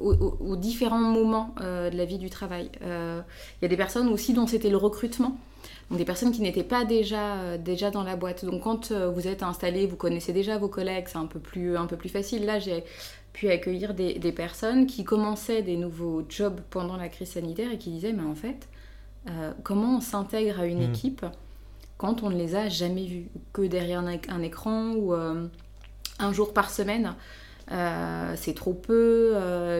Aux, 0.00 0.56
différents 0.56 0.98
moments 0.98 1.54
de 1.60 1.96
la 1.96 2.04
vie 2.04 2.18
du 2.18 2.30
travail. 2.30 2.68
Il 2.82 3.62
y 3.62 3.64
a 3.64 3.68
des 3.68 3.76
personnes 3.76 4.08
aussi 4.08 4.32
dont 4.32 4.48
c'était 4.48 4.70
le 4.70 4.76
recrutement. 4.76 5.38
Donc 5.88 5.98
des 5.98 6.04
personnes 6.04 6.32
qui 6.32 6.40
n'étaient 6.40 6.64
pas 6.64 6.84
déjà, 6.84 7.56
déjà 7.56 7.92
dans 7.92 8.02
la 8.02 8.16
boîte. 8.16 8.44
Donc 8.44 8.64
quand 8.64 8.90
vous 8.90 9.28
êtes 9.28 9.44
installé, 9.44 9.86
vous 9.86 9.94
connaissez 9.94 10.32
déjà 10.32 10.58
vos 10.58 10.66
collègues, 10.66 11.04
c'est 11.06 11.18
un 11.18 11.26
peu 11.26 11.38
plus, 11.38 11.76
un 11.76 11.86
peu 11.86 11.94
plus 11.94 12.08
facile. 12.08 12.44
Là, 12.44 12.58
j'ai 12.58 12.82
puis 13.36 13.50
accueillir 13.50 13.92
des, 13.92 14.14
des, 14.14 14.32
personnes 14.32 14.86
qui 14.86 15.04
commençaient 15.04 15.60
des 15.60 15.76
nouveaux 15.76 16.24
jobs 16.26 16.58
pendant 16.70 16.96
la 16.96 17.10
crise 17.10 17.32
sanitaire 17.32 17.70
et 17.70 17.76
qui 17.76 17.90
disaient 17.90 18.14
mais 18.14 18.24
en 18.24 18.34
fait 18.34 18.66
euh, 19.28 19.52
comment 19.62 19.98
on 19.98 20.00
s'intègre 20.00 20.58
à 20.58 20.64
une 20.64 20.78
mm. 20.78 20.90
équipe 20.90 21.26
quand 21.98 22.22
on 22.22 22.30
ne 22.30 22.36
les 22.36 22.56
a 22.56 22.70
jamais 22.70 23.04
vus 23.04 23.28
que 23.52 23.60
derrière 23.60 24.00
un, 24.00 24.42
écran 24.42 24.92
ou 24.92 25.12
euh, 25.12 25.48
un 26.18 26.32
jour 26.32 26.54
par 26.54 26.70
semaine 26.70 27.14
euh, 27.72 28.32
c'est 28.36 28.54
trop 28.54 28.72
peu 28.72 29.34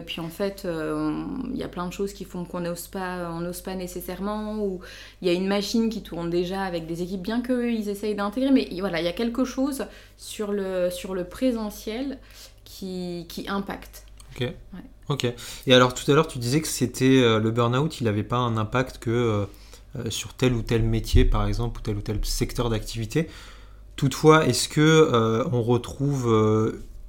puis 0.04 0.20
en 0.20 0.28
fait 0.28 0.68
il 0.68 1.56
y 1.56 1.62
a 1.62 1.68
plein 1.68 1.86
de 1.86 1.94
choses 1.94 2.12
qui 2.12 2.26
font 2.26 2.44
qu'on 2.44 2.60
n'ose 2.60 2.88
pas 2.88 3.30
on 3.32 3.40
n'ose 3.40 3.62
pas 3.62 3.74
nécessairement 3.74 4.58
ou 4.58 4.80
il 5.22 5.28
y 5.28 5.30
a 5.30 5.34
une 5.34 5.48
machine 5.48 5.88
qui 5.88 6.02
tourne 6.02 6.28
déjà 6.28 6.60
avec 6.60 6.86
des 6.86 7.00
équipes 7.00 7.22
bien 7.22 7.40
qu'eux 7.40 7.72
ils 7.72 7.88
essayent 7.88 8.16
d'intégrer 8.16 8.50
mais 8.50 8.68
voilà 8.80 9.00
il 9.00 9.06
y 9.06 9.08
a 9.08 9.14
quelque 9.14 9.46
chose 9.46 9.86
sur 10.18 10.52
le 10.52 10.90
sur 10.90 11.14
le 11.14 11.24
présentiel 11.24 12.18
qui, 12.78 13.26
qui 13.28 13.48
impacte. 13.48 14.04
Ok. 14.34 14.52
Ok. 15.08 15.26
Et 15.66 15.72
alors 15.72 15.94
tout 15.94 16.10
à 16.10 16.14
l'heure, 16.14 16.26
tu 16.26 16.38
disais 16.38 16.60
que 16.60 16.68
c'était 16.68 17.22
euh, 17.22 17.38
le 17.38 17.50
burn-out, 17.50 18.00
il 18.00 18.04
n'avait 18.04 18.22
pas 18.22 18.36
un 18.36 18.56
impact 18.56 18.98
que 18.98 19.10
euh, 19.10 19.46
euh, 19.96 20.10
sur 20.10 20.34
tel 20.34 20.52
ou 20.52 20.62
tel 20.62 20.82
métier, 20.82 21.24
par 21.24 21.46
exemple, 21.46 21.80
ou 21.80 21.82
tel 21.82 21.96
ou 21.96 22.00
tel 22.02 22.22
secteur 22.24 22.68
d'activité. 22.68 23.28
Toutefois, 23.94 24.46
est-ce 24.46 24.68
que 24.68 25.42
on 25.50 25.62
retrouve 25.62 26.28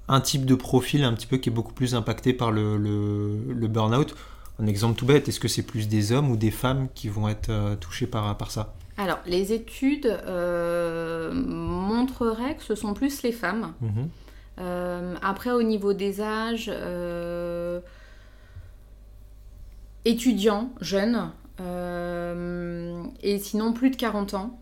un 0.07 0.21
type 0.21 0.45
de 0.45 0.55
profil 0.55 1.03
un 1.03 1.11
petit 1.13 1.27
peu 1.27 1.35
qui 1.35 1.49
est 1.49 1.51
beaucoup 1.51 1.73
plus 1.73 1.95
impacté 1.95 2.31
par 2.31 2.51
le, 2.51 2.77
le, 2.77 3.53
le 3.53 3.67
burn-out? 3.67 4.15
Un 4.59 4.67
exemple 4.67 4.97
tout 4.97 5.05
bête, 5.05 5.27
est-ce 5.27 5.41
que 5.41 5.49
c'est 5.49 5.63
plus 5.63 5.89
des 5.89 6.13
hommes 6.13 6.31
ou 6.31 6.37
des 6.37 6.49
femmes 6.49 6.87
qui 6.95 7.09
vont 7.09 7.27
être 7.27 7.75
touchés 7.81 8.07
par, 8.07 8.37
par 8.37 8.51
ça? 8.51 8.73
Alors, 8.95 9.19
les 9.25 9.51
études 9.51 10.17
montreraient 11.33 12.55
que 12.55 12.63
ce 12.63 12.75
sont 12.75 12.93
plus 12.93 13.21
les 13.23 13.33
femmes. 13.33 13.73
Mhm. 13.81 14.07
Euh, 14.59 15.15
après, 15.21 15.51
au 15.51 15.63
niveau 15.63 15.93
des 15.93 16.21
âges, 16.21 16.71
euh, 16.73 17.79
étudiants, 20.05 20.71
jeunes, 20.81 21.31
euh, 21.59 23.03
et 23.21 23.39
sinon 23.39 23.73
plus 23.73 23.89
de 23.89 23.95
40 23.95 24.33
ans. 24.33 24.59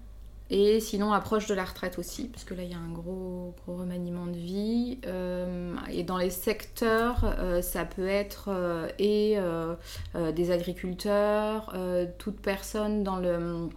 Et 0.51 0.79
sinon, 0.79 1.11
approche 1.11 1.47
de 1.47 1.55
la 1.55 1.65
retraite 1.65 1.97
aussi, 1.97 2.27
parce 2.27 2.43
que 2.43 2.53
là, 2.53 2.61
il 2.61 2.69
y 2.69 2.75
a 2.75 2.77
un 2.77 2.91
gros, 2.93 3.55
remaniement 3.65 4.27
de 4.27 4.37
vie. 4.37 4.99
et 5.89 6.03
dans 6.03 6.17
les 6.17 6.29
secteurs, 6.29 7.35
ça 7.63 7.83
peut 7.83 8.07
être 8.07 8.51
des 8.99 10.51
agriculteurs, 10.51 11.75
toute 12.19 12.39
personne 12.41 13.03
dans 13.03 13.17
le 13.17 13.69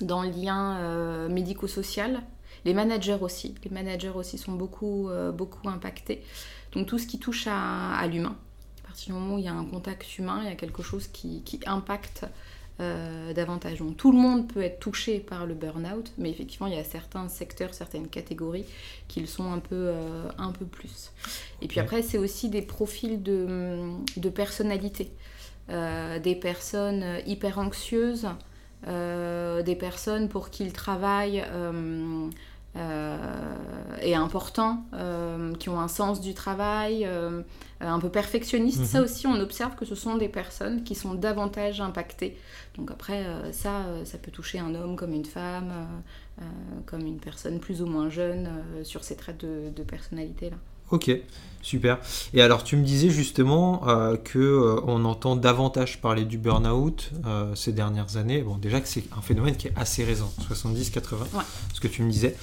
lien 0.00 1.28
médico-social, 1.28 2.22
les 2.66 2.74
managers 2.74 3.18
aussi. 3.20 3.54
Les 3.64 3.70
managers 3.70 4.12
aussi 4.14 4.36
sont 4.36 4.52
beaucoup, 4.52 5.08
euh, 5.08 5.32
beaucoup 5.32 5.68
impactés. 5.68 6.22
Donc 6.72 6.86
tout 6.86 6.98
ce 6.98 7.06
qui 7.06 7.18
touche 7.18 7.46
à, 7.48 8.06
l'humain. 8.08 8.36
À 8.84 8.88
partir 8.88 9.14
du 9.14 9.20
moment 9.20 9.36
où 9.36 9.38
il 9.38 9.44
y 9.44 9.48
a 9.48 9.54
un 9.54 9.64
contact 9.64 10.18
humain, 10.18 10.40
il 10.42 10.48
y 10.48 10.52
a 10.52 10.56
quelque 10.56 10.82
chose 10.82 11.06
qui, 11.06 11.42
impacte 11.64 12.26
davantage. 13.34 13.78
Donc 13.78 13.96
tout 13.96 14.12
le 14.12 14.18
monde 14.18 14.52
peut 14.52 14.60
être 14.60 14.80
touché 14.80 15.18
par 15.18 15.46
le 15.46 15.54
burn-out, 15.54 16.12
mais 16.18 16.28
effectivement, 16.28 16.66
il 16.66 16.74
y 16.74 16.78
a 16.78 16.84
certains 16.84 17.26
secteurs, 17.30 17.72
certaines 17.72 18.08
catégories 18.08 18.66
qui 19.08 19.20
le 19.20 19.26
sont 19.26 19.50
un 19.50 19.60
peu, 19.60 19.94
un 20.36 20.52
peu 20.52 20.66
plus. 20.66 21.10
Et 21.62 21.68
puis 21.68 21.80
après, 21.80 22.02
c'est 22.02 22.18
aussi 22.18 22.50
des 22.50 22.60
profils 22.60 23.22
de, 23.22 23.78
de 24.18 24.28
personnalité. 24.28 25.10
des 25.70 26.38
personnes 26.38 27.22
hyper 27.26 27.58
anxieuses, 27.58 28.28
des 28.84 29.76
personnes 29.76 30.28
pour 30.28 30.50
qui 30.50 30.64
le 30.64 30.72
travail 30.72 31.44
euh, 31.50 32.28
et 34.02 34.14
importants, 34.14 34.84
euh, 34.94 35.54
qui 35.54 35.68
ont 35.68 35.80
un 35.80 35.88
sens 35.88 36.20
du 36.20 36.34
travail, 36.34 37.04
euh, 37.04 37.42
un 37.80 37.98
peu 37.98 38.08
perfectionnistes. 38.08 38.84
Ça 38.84 38.98
mhm. 38.98 39.04
aussi, 39.04 39.26
on 39.26 39.40
observe 39.40 39.74
que 39.74 39.84
ce 39.84 39.94
sont 39.94 40.16
des 40.16 40.28
personnes 40.28 40.84
qui 40.84 40.94
sont 40.94 41.14
davantage 41.14 41.80
impactées. 41.80 42.36
Donc 42.76 42.90
après, 42.90 43.24
ça, 43.52 43.84
ça 44.04 44.18
peut 44.18 44.30
toucher 44.30 44.58
un 44.58 44.74
homme 44.74 44.96
comme 44.96 45.12
une 45.12 45.24
femme, 45.24 45.72
comme 46.84 47.06
une 47.06 47.18
personne 47.18 47.58
plus 47.58 47.80
ou 47.80 47.86
moins 47.86 48.10
jeune 48.10 48.48
sur 48.82 49.02
ces 49.02 49.16
traits 49.16 49.38
de, 49.38 49.70
de 49.74 49.82
personnalité-là. 49.82 50.56
Ok, 50.92 51.10
super. 51.62 51.98
Et 52.32 52.40
alors 52.40 52.62
tu 52.62 52.76
me 52.76 52.84
disais 52.84 53.10
justement 53.10 53.88
euh, 53.88 54.16
que 54.16 54.38
euh, 54.38 54.80
on 54.86 55.04
entend 55.04 55.34
davantage 55.34 56.00
parler 56.00 56.24
du 56.24 56.38
burn-out 56.38 57.10
euh, 57.26 57.52
ces 57.56 57.72
dernières 57.72 58.16
années. 58.16 58.42
Bon, 58.42 58.56
déjà 58.56 58.80
que 58.80 58.86
c'est 58.86 59.02
un 59.16 59.20
phénomène 59.20 59.56
qui 59.56 59.66
est 59.66 59.72
assez 59.74 60.04
récent, 60.04 60.32
70-80, 60.48 61.16
ce 61.74 61.80
que 61.80 61.88
tu 61.88 62.02
me 62.02 62.10
disais, 62.10 62.36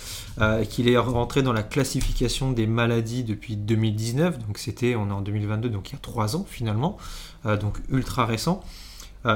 qu'il 0.69 0.89
est 0.89 0.97
rentré 0.97 1.41
dans 1.41 1.53
la 1.53 1.63
classification 1.63 2.51
des 2.51 2.67
maladies 2.67 3.23
depuis 3.23 3.55
2019. 3.55 4.39
Donc 4.39 4.57
c'était, 4.57 4.95
on 4.95 5.07
est 5.07 5.13
en 5.13 5.21
2022, 5.21 5.69
donc 5.69 5.89
il 5.89 5.93
y 5.93 5.95
a 5.95 6.00
trois 6.00 6.35
ans 6.35 6.45
finalement, 6.47 6.97
donc 7.45 7.77
ultra 7.89 8.25
récent. 8.25 8.62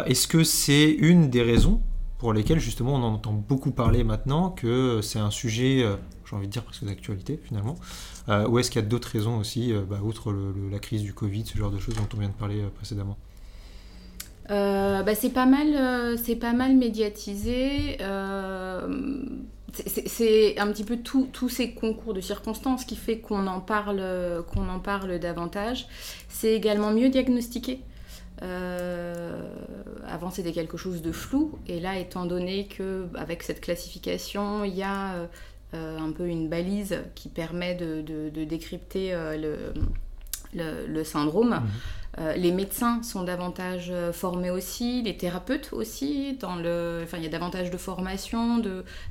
Est-ce 0.06 0.28
que 0.28 0.44
c'est 0.44 0.90
une 0.92 1.30
des 1.30 1.44
raisons 1.44 1.82
pour 2.18 2.34
lesquelles 2.34 2.60
justement 2.60 2.96
on 2.96 3.04
en 3.04 3.14
entend 3.14 3.32
beaucoup 3.32 3.72
parler 3.72 4.04
maintenant, 4.04 4.50
que 4.50 5.02
c'est 5.02 5.20
un 5.20 5.32
sujet, 5.32 5.86
j'ai 6.30 6.36
envie 6.36 6.48
de 6.48 6.52
dire 6.52 6.64
presque 6.64 6.84
d'actualité 6.84 7.40
finalement, 7.42 7.78
euh, 8.30 8.48
ou 8.48 8.60
est-ce 8.60 8.70
qu'il 8.70 8.82
y 8.82 8.86
a 8.86 8.88
d'autres 8.88 9.10
raisons 9.10 9.38
aussi, 9.38 9.74
euh, 9.74 9.82
bah, 9.82 10.00
outre 10.04 10.34
la 10.72 10.80
crise 10.80 11.02
du 11.02 11.14
Covid, 11.14 11.46
ce 11.46 11.58
genre 11.58 11.72
de 11.72 11.80
choses 11.80 11.96
dont 11.96 12.08
on 12.14 12.20
vient 12.20 12.30
de 12.30 12.34
parler 12.34 12.62
euh, 12.62 12.70
précédemment 12.70 13.18
bah, 14.50 15.14
c'est 15.14 15.32
pas 15.32 15.46
mal, 15.46 16.18
c'est 16.18 16.38
pas 16.38 16.54
mal 16.54 16.76
médiatisé. 16.76 17.98
c'est 19.86 20.58
un 20.58 20.72
petit 20.72 20.86
peu 20.86 20.98
tous 20.98 21.50
ces 21.50 21.74
concours 21.74 22.14
de 22.14 22.22
circonstances 22.22 22.86
qui 22.86 22.96
fait 22.96 23.20
qu'on 23.20 23.46
en 23.48 23.60
parle, 23.60 24.02
qu'on 24.54 24.70
en 24.70 24.80
parle 24.80 25.20
davantage. 25.20 25.88
C'est 26.30 26.54
également 26.54 26.92
mieux 26.92 27.10
diagnostiqué. 27.10 27.82
avant, 30.08 30.32
c'était 30.32 30.54
quelque 30.54 30.78
chose 30.78 31.02
de 31.02 31.12
flou, 31.12 31.60
et 31.68 31.80
là, 31.80 31.98
étant 32.00 32.26
donné 32.26 32.68
que 32.68 33.08
avec 33.16 33.44
cette 33.44 33.62
classification, 33.62 34.64
il 34.64 34.76
y 34.76 34.84
a 34.84 35.14
euh, 35.16 35.28
un 35.74 36.12
peu 36.12 36.28
une 36.28 36.48
balise 36.50 36.98
qui 37.16 37.30
permet 37.30 37.76
de, 37.76 38.30
décrypter 38.46 39.14
euh, 39.14 39.72
le, 40.54 41.04
syndrome. 41.04 41.50
Mhm. 41.50 41.62
Euh, 42.20 42.34
les 42.34 42.52
médecins 42.52 43.04
sont 43.04 43.24
davantage 43.24 43.94
formés 44.12 44.50
aussi, 44.50 45.04
les 45.04 45.18
thérapeutes 45.18 45.70
aussi. 45.72 46.34
Dans 46.40 46.56
le, 46.56 47.02
enfin, 47.04 47.18
il 47.18 47.24
y 47.24 47.28
a 47.28 47.30
davantage 47.30 47.70
de 47.70 47.78
formation, 47.78 48.62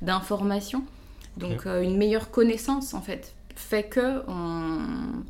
d'information. 0.03 0.85
Donc 1.37 1.67
une 1.67 1.99
meilleure 1.99 2.31
connaissance 2.31 2.95
en 2.95 3.03
fait 3.03 3.35
fait 3.57 3.85
que 3.85 4.23
on, 4.29 5.25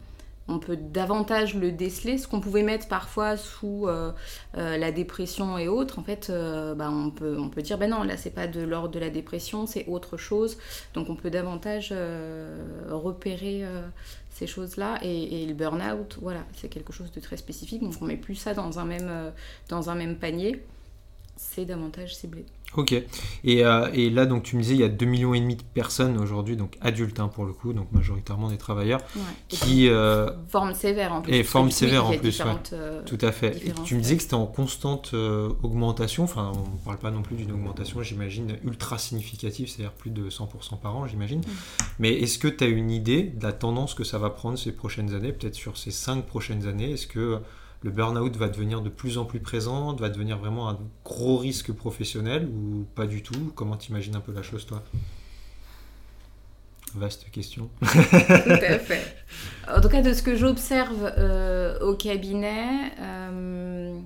on 0.48 0.58
peut 0.58 0.76
davantage 0.76 1.54
le 1.54 1.72
déceler. 1.72 2.18
Ce 2.18 2.28
qu'on 2.28 2.40
pouvait 2.40 2.62
mettre 2.62 2.88
parfois 2.88 3.36
sous 3.36 3.86
euh, 3.88 4.12
euh, 4.56 4.76
la 4.76 4.92
dépression 4.92 5.58
et 5.58 5.68
autres, 5.68 5.98
en 5.98 6.02
fait, 6.02 6.28
euh, 6.30 6.74
bah, 6.74 6.90
on, 6.90 7.10
peut, 7.10 7.36
on 7.38 7.48
peut 7.48 7.62
dire, 7.62 7.78
ben 7.78 7.90
non, 7.90 8.02
là, 8.02 8.16
c'est 8.16 8.30
pas 8.30 8.46
de 8.46 8.60
l'ordre 8.60 8.90
de 8.90 8.98
la 8.98 9.10
dépression, 9.10 9.66
c'est 9.66 9.86
autre 9.88 10.16
chose. 10.16 10.58
Donc, 10.94 11.10
on 11.10 11.16
peut 11.16 11.30
davantage 11.30 11.92
repérer 12.88 13.64
ces 14.30 14.46
choses-là. 14.46 14.98
Et, 15.02 15.46
le 15.46 15.54
burn-out, 15.54 16.18
voilà, 16.20 16.44
c'est 16.54 16.68
quelque 16.68 16.92
chose 16.92 17.10
de 17.10 17.20
très 17.20 17.36
spécifique. 17.36 17.82
Donc, 17.82 17.94
on 18.00 18.04
met 18.04 18.16
plus 18.16 18.36
ça 18.36 18.54
dans 18.54 18.78
un 18.78 18.84
même, 18.84 19.32
dans 19.68 19.90
un 19.90 19.94
même 19.94 20.16
panier. 20.16 20.62
C'est 21.36 21.64
davantage 21.64 22.16
ciblé. 22.16 22.46
Ok. 22.74 22.92
Et, 22.92 23.64
euh, 23.64 23.88
et, 23.92 24.10
là, 24.10 24.26
donc, 24.26 24.42
tu 24.42 24.56
me 24.56 24.62
disais, 24.62 24.74
il 24.74 24.80
y 24.80 24.84
a 24.84 24.88
2,5 24.88 25.06
millions 25.06 25.34
et 25.34 25.40
demi 25.40 25.56
de 25.56 25.62
personnes 25.62 26.18
aujourd'hui, 26.18 26.56
donc 26.56 26.76
adultes 26.80 27.20
hein, 27.20 27.28
pour 27.28 27.44
le 27.44 27.52
coup, 27.52 27.72
donc 27.72 27.90
majoritairement 27.92 28.48
des 28.48 28.58
travailleurs, 28.58 29.00
qui... 29.48 29.88
Euh, 29.88 30.30
forme 30.48 30.74
sévère 30.74 31.12
en 31.12 31.22
plus. 31.22 31.32
Et 31.32 31.42
forme 31.42 31.70
sévère 31.70 32.06
en 32.06 32.12
plus, 32.16 32.42
euh, 32.72 33.02
Tout 33.04 33.18
à 33.20 33.32
fait. 33.32 33.56
Et 33.66 33.72
tu 33.84 33.94
me 33.94 34.00
disais 34.00 34.16
que 34.16 34.22
c'était 34.22 34.34
en 34.34 34.46
constante 34.46 35.14
augmentation, 35.62 36.24
enfin, 36.24 36.52
on 36.54 36.72
ne 36.72 36.84
parle 36.84 36.98
pas 36.98 37.10
non 37.10 37.22
plus 37.22 37.36
d'une 37.36 37.52
augmentation, 37.52 38.02
j'imagine, 38.02 38.56
ultra 38.64 38.98
significative, 38.98 39.68
c'est-à-dire 39.68 39.92
plus 39.92 40.10
de 40.10 40.28
100% 40.28 40.78
par 40.80 40.96
an, 40.96 41.06
j'imagine. 41.06 41.40
Mais 41.98 42.12
est-ce 42.14 42.38
que 42.38 42.48
tu 42.48 42.64
as 42.64 42.68
une 42.68 42.90
idée 42.90 43.22
de 43.22 43.42
la 43.42 43.52
tendance 43.52 43.94
que 43.94 44.04
ça 44.04 44.18
va 44.18 44.30
prendre 44.30 44.58
ces 44.58 44.72
prochaines 44.72 45.14
années, 45.14 45.32
peut-être 45.32 45.54
sur 45.54 45.76
ces 45.76 45.90
5 45.90 46.26
prochaines 46.26 46.66
années? 46.66 46.92
Est-ce 46.92 47.06
que 47.06 47.40
le 47.86 47.92
burn-out 47.92 48.36
va 48.36 48.48
devenir 48.48 48.82
de 48.82 48.88
plus 48.88 49.16
en 49.16 49.24
plus 49.24 49.38
présent, 49.38 49.94
va 49.94 50.08
devenir 50.08 50.38
vraiment 50.38 50.68
un 50.68 50.76
gros 51.04 51.36
risque 51.36 51.70
professionnel 51.70 52.48
ou 52.48 52.84
pas 52.96 53.06
du 53.06 53.22
tout? 53.22 53.52
Comment 53.54 53.76
tu 53.76 53.90
imagines 53.90 54.16
un 54.16 54.20
peu 54.20 54.32
la 54.32 54.42
chose, 54.42 54.66
toi? 54.66 54.82
Vaste 56.96 57.30
question. 57.30 57.70
tout 57.80 57.86
à 57.86 58.78
fait. 58.80 59.16
En 59.72 59.80
tout 59.80 59.88
cas, 59.88 60.02
de 60.02 60.12
ce 60.14 60.22
que 60.24 60.34
j'observe 60.34 61.12
euh, 61.16 61.78
au 61.78 61.94
cabinet, 61.94 62.90
euh, 62.98 63.96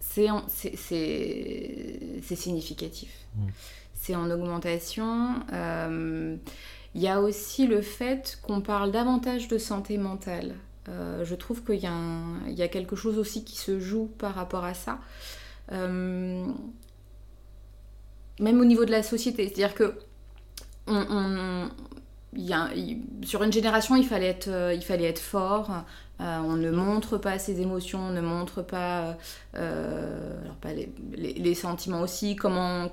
c'est 0.00 0.30
significatif. 2.36 3.10
Mm. 3.36 3.46
C'est 3.92 4.14
en 4.14 4.30
augmentation. 4.30 5.34
Euh, 5.52 6.36
il 6.94 7.02
y 7.02 7.08
a 7.08 7.20
aussi 7.20 7.66
le 7.66 7.82
fait 7.82 8.38
qu'on 8.40 8.62
parle 8.62 8.92
davantage 8.92 9.46
de 9.48 9.58
santé 9.58 9.98
mentale. 9.98 10.54
Euh, 10.88 11.24
je 11.24 11.34
trouve 11.34 11.62
qu'il 11.62 11.80
y, 11.80 12.62
a 12.62 12.68
quelque 12.68 12.96
chose 12.96 13.18
aussi 13.18 13.44
qui 13.44 13.56
se 13.56 13.78
joue 13.80 14.06
par 14.18 14.34
rapport 14.34 14.64
à 14.64 14.74
ça. 14.74 14.98
Euh, 15.72 16.46
même 18.40 18.60
au 18.60 18.64
niveau 18.64 18.84
de 18.84 18.90
la 18.90 19.02
société. 19.02 19.48
C'est-à-dire 19.48 19.74
que 19.74 19.94
sur 23.22 23.42
une 23.42 23.52
génération, 23.52 23.96
il 23.96 24.06
fallait 24.06 24.26
être, 24.26 24.48
euh, 24.48 25.14
fort. 25.16 25.70
on 26.18 26.56
ne 26.56 26.70
montre 26.70 27.18
pas 27.18 27.38
ses 27.38 27.60
émotions, 27.60 28.00
on 28.00 28.12
ne 28.12 28.22
montre 28.22 28.62
pas, 28.62 29.16
les, 31.12 31.54
sentiments 31.54 32.00
aussi, 32.00 32.36
comment 32.36 32.88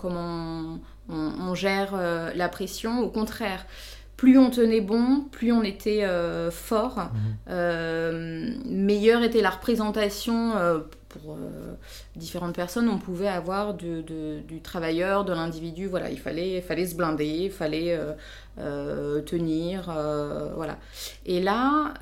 on 1.09 1.55
gère 1.55 1.95
la 2.35 2.49
pression. 2.49 2.99
Au 2.99 3.09
contraire, 3.09 3.65
plus 4.17 4.39
on 4.39 4.49
tenait 4.49 4.81
bon, 4.81 5.25
plus 5.31 5.51
on 5.51 5.61
était 5.61 6.03
euh, 6.03 6.49
fort, 6.49 6.97
mhm. 6.97 7.37
euh, 7.49 8.51
meilleure 8.65 9.23
était 9.23 9.41
la 9.41 9.51
représentation 9.51 10.57
euh, 10.57 10.79
pour 11.07 11.37
différentes 12.15 12.55
personnes. 12.55 12.89
On 12.89 12.97
pouvait 12.97 13.27
avoir 13.27 13.75
du, 13.75 14.03
travailleur, 14.61 15.23
de 15.23 15.33
l'individu. 15.33 15.85
Voilà, 15.85 16.09
il 16.09 16.19
fallait, 16.19 16.61
fallait 16.61 16.87
se 16.87 16.95
blinder, 16.95 17.25
il 17.25 17.51
fallait 17.51 17.97
tenir, 19.25 19.83
voilà. 20.55 20.77
Et 21.25 21.41
là, 21.41 21.93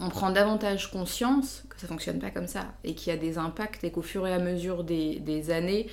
on 0.00 0.08
prend 0.10 0.30
davantage 0.30 0.90
conscience 0.90 1.62
que 1.70 1.80
ça 1.80 1.86
fonctionne 1.86 2.18
pas 2.18 2.30
comme 2.30 2.48
ça 2.48 2.66
et 2.84 2.94
qu'il 2.94 3.14
y 3.14 3.16
a 3.16 3.18
des 3.18 3.38
impacts 3.38 3.84
et 3.84 3.90
qu'au 3.90 4.02
fur 4.02 4.26
et 4.26 4.34
à 4.34 4.40
mesure 4.40 4.82
des 4.82 5.50
années, 5.50 5.86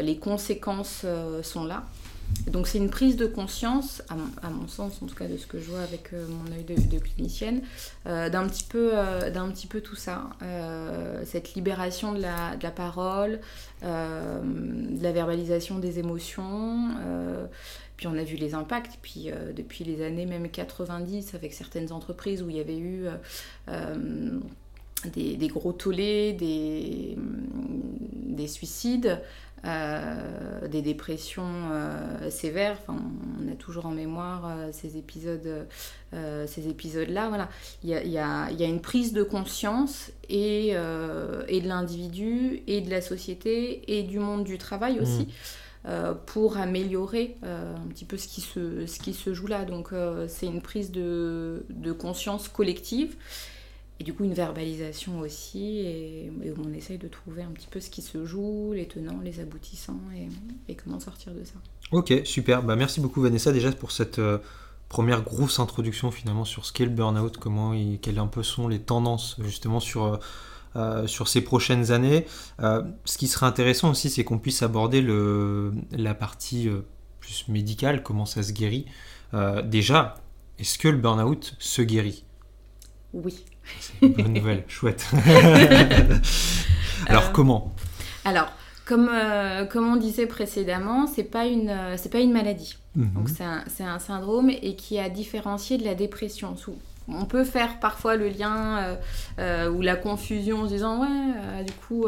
les 0.00 0.18
conséquences 0.18 1.04
sont 1.42 1.64
là. 1.64 1.84
Donc 2.46 2.68
c'est 2.68 2.78
une 2.78 2.90
prise 2.90 3.16
de 3.16 3.26
conscience, 3.26 4.02
à 4.08 4.50
mon, 4.50 4.68
sens 4.68 5.00
en 5.02 5.06
tout 5.06 5.14
cas 5.14 5.26
de 5.26 5.36
ce 5.36 5.46
que 5.46 5.58
je 5.58 5.70
vois 5.70 5.80
avec 5.80 6.12
euh, 6.12 6.26
mon 6.28 6.52
œil 6.54 6.64
de, 6.64 6.98
clinicienne, 6.98 7.62
euh, 8.06 8.28
d'un 8.28 8.46
petit, 8.46 8.64
peu, 8.64 8.90
euh, 8.94 9.30
petit 9.50 9.66
peu 9.66 9.80
tout 9.80 9.96
ça. 9.96 10.30
cette 11.24 11.54
libération 11.54 12.12
de 12.12 12.20
la, 12.20 12.70
parole, 12.70 13.40
de 13.82 15.02
la 15.02 15.12
verbalisation 15.12 15.78
des 15.78 15.98
émotions. 15.98 16.90
puis 17.96 18.06
on 18.06 18.16
a 18.16 18.24
vu 18.24 18.36
les 18.36 18.54
impacts, 18.54 18.98
puis 19.00 19.30
depuis 19.54 19.84
les 19.84 20.04
années 20.04 20.26
même 20.26 20.48
90, 20.48 21.34
avec 21.34 21.52
certaines 21.54 21.92
entreprises 21.92 22.42
où 22.42 22.50
il 22.50 22.56
y 22.56 22.60
avait 22.60 22.78
eu 22.78 23.06
des, 25.12 25.48
gros 25.48 25.72
tollés, 25.72 26.34
des, 26.34 27.16
des 28.12 28.48
suicides, 28.48 29.20
des 29.64 30.82
dépressions 30.82 31.70
euh, 31.72 32.30
sévères. 32.30 32.76
Enfin, 32.80 33.00
on 33.42 33.50
a 33.50 33.54
toujours 33.54 33.86
en 33.86 33.90
mémoire 33.90 34.46
euh, 34.46 34.68
ces 34.72 34.96
épisodes, 34.96 35.66
ces 36.46 36.68
épisodes-là. 36.68 37.28
Voilà, 37.28 37.48
il 37.82 37.90
y 37.90 37.94
a, 37.94 38.04
y, 38.04 38.18
a, 38.18 38.50
y 38.52 38.62
a, 38.62 38.66
une 38.66 38.80
prise 38.80 39.12
de 39.12 39.22
conscience 39.24 40.12
et, 40.28 40.68
et 40.68 41.60
de 41.60 41.68
l'individu 41.68 42.62
et 42.68 42.80
de 42.80 42.90
la 42.90 43.00
société 43.00 43.98
et 43.98 44.04
du 44.04 44.20
monde 44.20 44.44
du 44.44 44.58
travail 44.58 45.00
aussi. 45.00 45.28
Mmh. 45.86 46.14
pour 46.26 46.56
améliorer 46.56 47.36
un 47.42 47.88
petit 47.88 48.04
peu 48.04 48.16
ce 48.16 48.28
qui 48.28 48.40
se, 48.40 48.86
ce 48.86 48.98
qui 49.00 49.12
se 49.12 49.34
joue 49.34 49.48
là. 49.48 49.64
Donc 49.64 49.90
c'est 50.28 50.46
une 50.46 50.62
prise 50.62 50.92
de, 50.92 51.66
de 51.68 51.90
conscience 51.90 52.48
collective 52.48 53.16
et 54.00 54.04
du 54.04 54.12
coup, 54.12 54.24
une 54.24 54.34
verbalisation 54.34 55.20
aussi, 55.20 55.78
et, 55.78 56.32
où 56.44 56.62
on 56.66 56.72
essaye 56.72 56.98
de 56.98 57.06
trouver 57.06 57.42
un 57.42 57.50
petit 57.50 57.68
peu 57.68 57.78
ce 57.78 57.90
qui 57.90 58.02
se 58.02 58.24
joue, 58.24 58.72
les 58.72 58.86
tenants, 58.86 59.20
les 59.22 59.38
aboutissants, 59.38 60.00
et, 60.68 60.74
comment 60.74 60.98
sortir 60.98 61.32
de 61.32 61.44
ça. 61.44 61.54
Ok, 61.92 62.12
super. 62.24 62.62
Bah, 62.64 62.74
merci 62.74 63.00
beaucoup 63.00 63.20
Vanessa 63.20 63.52
déjà 63.52 63.70
pour 63.70 63.92
cette 63.92 64.18
euh, 64.18 64.38
première 64.88 65.22
grosse 65.22 65.60
introduction 65.60 66.10
finalement 66.10 66.44
sur 66.44 66.66
ce 66.66 66.72
qu'est 66.72 66.86
le 66.86 66.90
burn-out, 66.90 67.36
comment 67.36 67.72
quelles 68.02 68.18
un 68.18 68.26
peu 68.26 68.42
sont 68.42 68.66
les 68.66 68.80
tendances 68.80 69.36
justement 69.44 69.78
sur, 69.78 70.04
euh, 70.04 70.16
euh, 70.74 71.06
sur 71.06 71.28
ces 71.28 71.42
prochaines 71.42 71.92
années. 71.92 72.26
ce 72.58 73.18
qui 73.18 73.28
serait 73.28 73.46
intéressant 73.46 73.90
aussi, 73.90 74.10
c'est 74.10 74.24
qu'on 74.24 74.38
puisse 74.38 74.62
aborder 74.62 75.02
le, 75.02 75.72
la 75.92 76.14
partie 76.14 76.68
plus 77.20 77.46
médicale, 77.46 78.02
comment 78.02 78.26
ça 78.26 78.42
se 78.42 78.50
guérit. 78.50 78.86
déjà, 79.64 80.16
est-ce 80.58 80.78
que 80.78 80.88
le 80.88 80.98
burn-out 80.98 81.54
se 81.60 81.82
guérit? 81.82 82.24
Oui. 83.12 83.44
C'est 83.80 84.06
une 84.06 84.12
bonne 84.12 84.32
nouvelle, 84.34 84.64
chouette. 84.68 85.06
alors 87.06 87.32
comment? 87.32 87.74
Alors, 88.24 88.52
comme, 88.84 89.08
euh, 89.12 89.64
comme 89.64 89.90
on 89.90 89.96
disait 89.96 90.26
précédemment, 90.26 91.06
c'est 91.06 91.24
pas 91.24 91.46
une 91.46 91.70
euh, 91.70 91.96
pas 92.10 92.20
une 92.20 92.32
maladie. 92.32 92.76
Mhm. 92.96 93.12
Donc 93.14 93.28
c'est 93.28 93.44
un, 93.44 93.64
un, 93.80 93.98
syndrome 93.98 94.50
et 94.50 94.76
qui 94.76 94.98
a 94.98 95.08
différencié 95.08 95.78
de 95.78 95.84
la 95.84 95.94
dépression. 95.94 96.56
On 97.08 97.26
peut 97.26 97.44
faire 97.44 97.78
parfois 97.80 98.16
le 98.16 98.28
lien 98.28 98.96
euh, 99.38 99.68
ou 99.70 99.82
la 99.82 99.96
confusion 99.96 100.62
en 100.62 100.64
se 100.64 100.72
disant 100.72 101.02
ouais 101.02 101.64
du 101.64 101.72
coup 101.72 102.06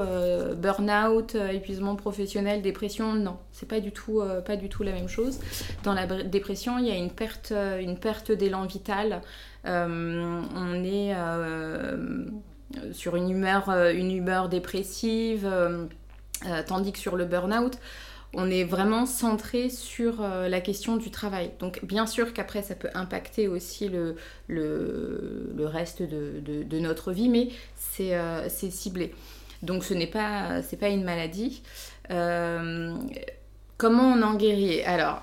burn-out, 0.57 1.35
épuisement 1.35 1.97
professionnel, 1.97 2.63
dépression. 2.63 3.15
Non, 3.15 3.37
c'est 3.53 3.69
pas 3.69 3.81
du 3.81 3.93
tout 3.93 4.23
pas 4.45 4.57
du 4.57 4.69
tout 4.69 4.83
la 4.83 4.93
même 4.93 5.09
chose. 5.09 5.39
Dans 5.83 5.93
la 5.93 6.07
dépression, 6.07 6.79
il 6.79 6.87
y 6.87 6.91
a 6.91 6.97
une 6.97 7.11
perte 7.11 8.33
d'élan 8.33 8.65
vital. 8.65 9.21
on 9.65 10.85
est 10.85 11.15
sur 12.93 13.17
une 13.17 13.31
humeur 13.31 13.71
une 13.71 14.11
humeur 14.11 14.49
dépressive. 14.49 15.47
Euh, 16.45 16.63
tandis 16.67 16.93
que 16.93 16.99
sur 16.99 17.17
le 17.17 17.25
burn-out, 17.25 17.79
on 18.37 18.51
est 18.51 18.65
vraiment 18.65 19.07
centré 19.07 19.71
sur 19.71 20.23
euh, 20.23 20.49
la 20.49 20.61
question 20.61 20.97
du 20.97 21.11
travail. 21.11 21.51
Donc 21.59 21.85
bien 21.85 22.07
sûr 22.07 22.35
qu'après 22.35 22.63
ça 22.63 22.75
peut 22.75 22.91
impacter 22.95 23.49
aussi 23.49 23.89
le, 23.89 24.17
le, 24.47 25.67
reste 25.67 26.03
de, 26.03 26.79
notre 26.79 27.13
vie, 27.13 27.29
mais 27.29 27.49
euh, 28.01 28.47
c'est 28.49 28.71
ciblé. 28.71 29.15
Donc 29.63 29.85
ce 29.85 29.95
n'est 29.95 30.07
pas, 30.07 30.61
pas 30.79 30.89
une 30.89 31.03
maladie. 31.03 31.63
comment 33.79 34.13
on 34.13 34.23
en 34.23 34.35
guérit? 34.35 34.83
Alors, 34.83 35.23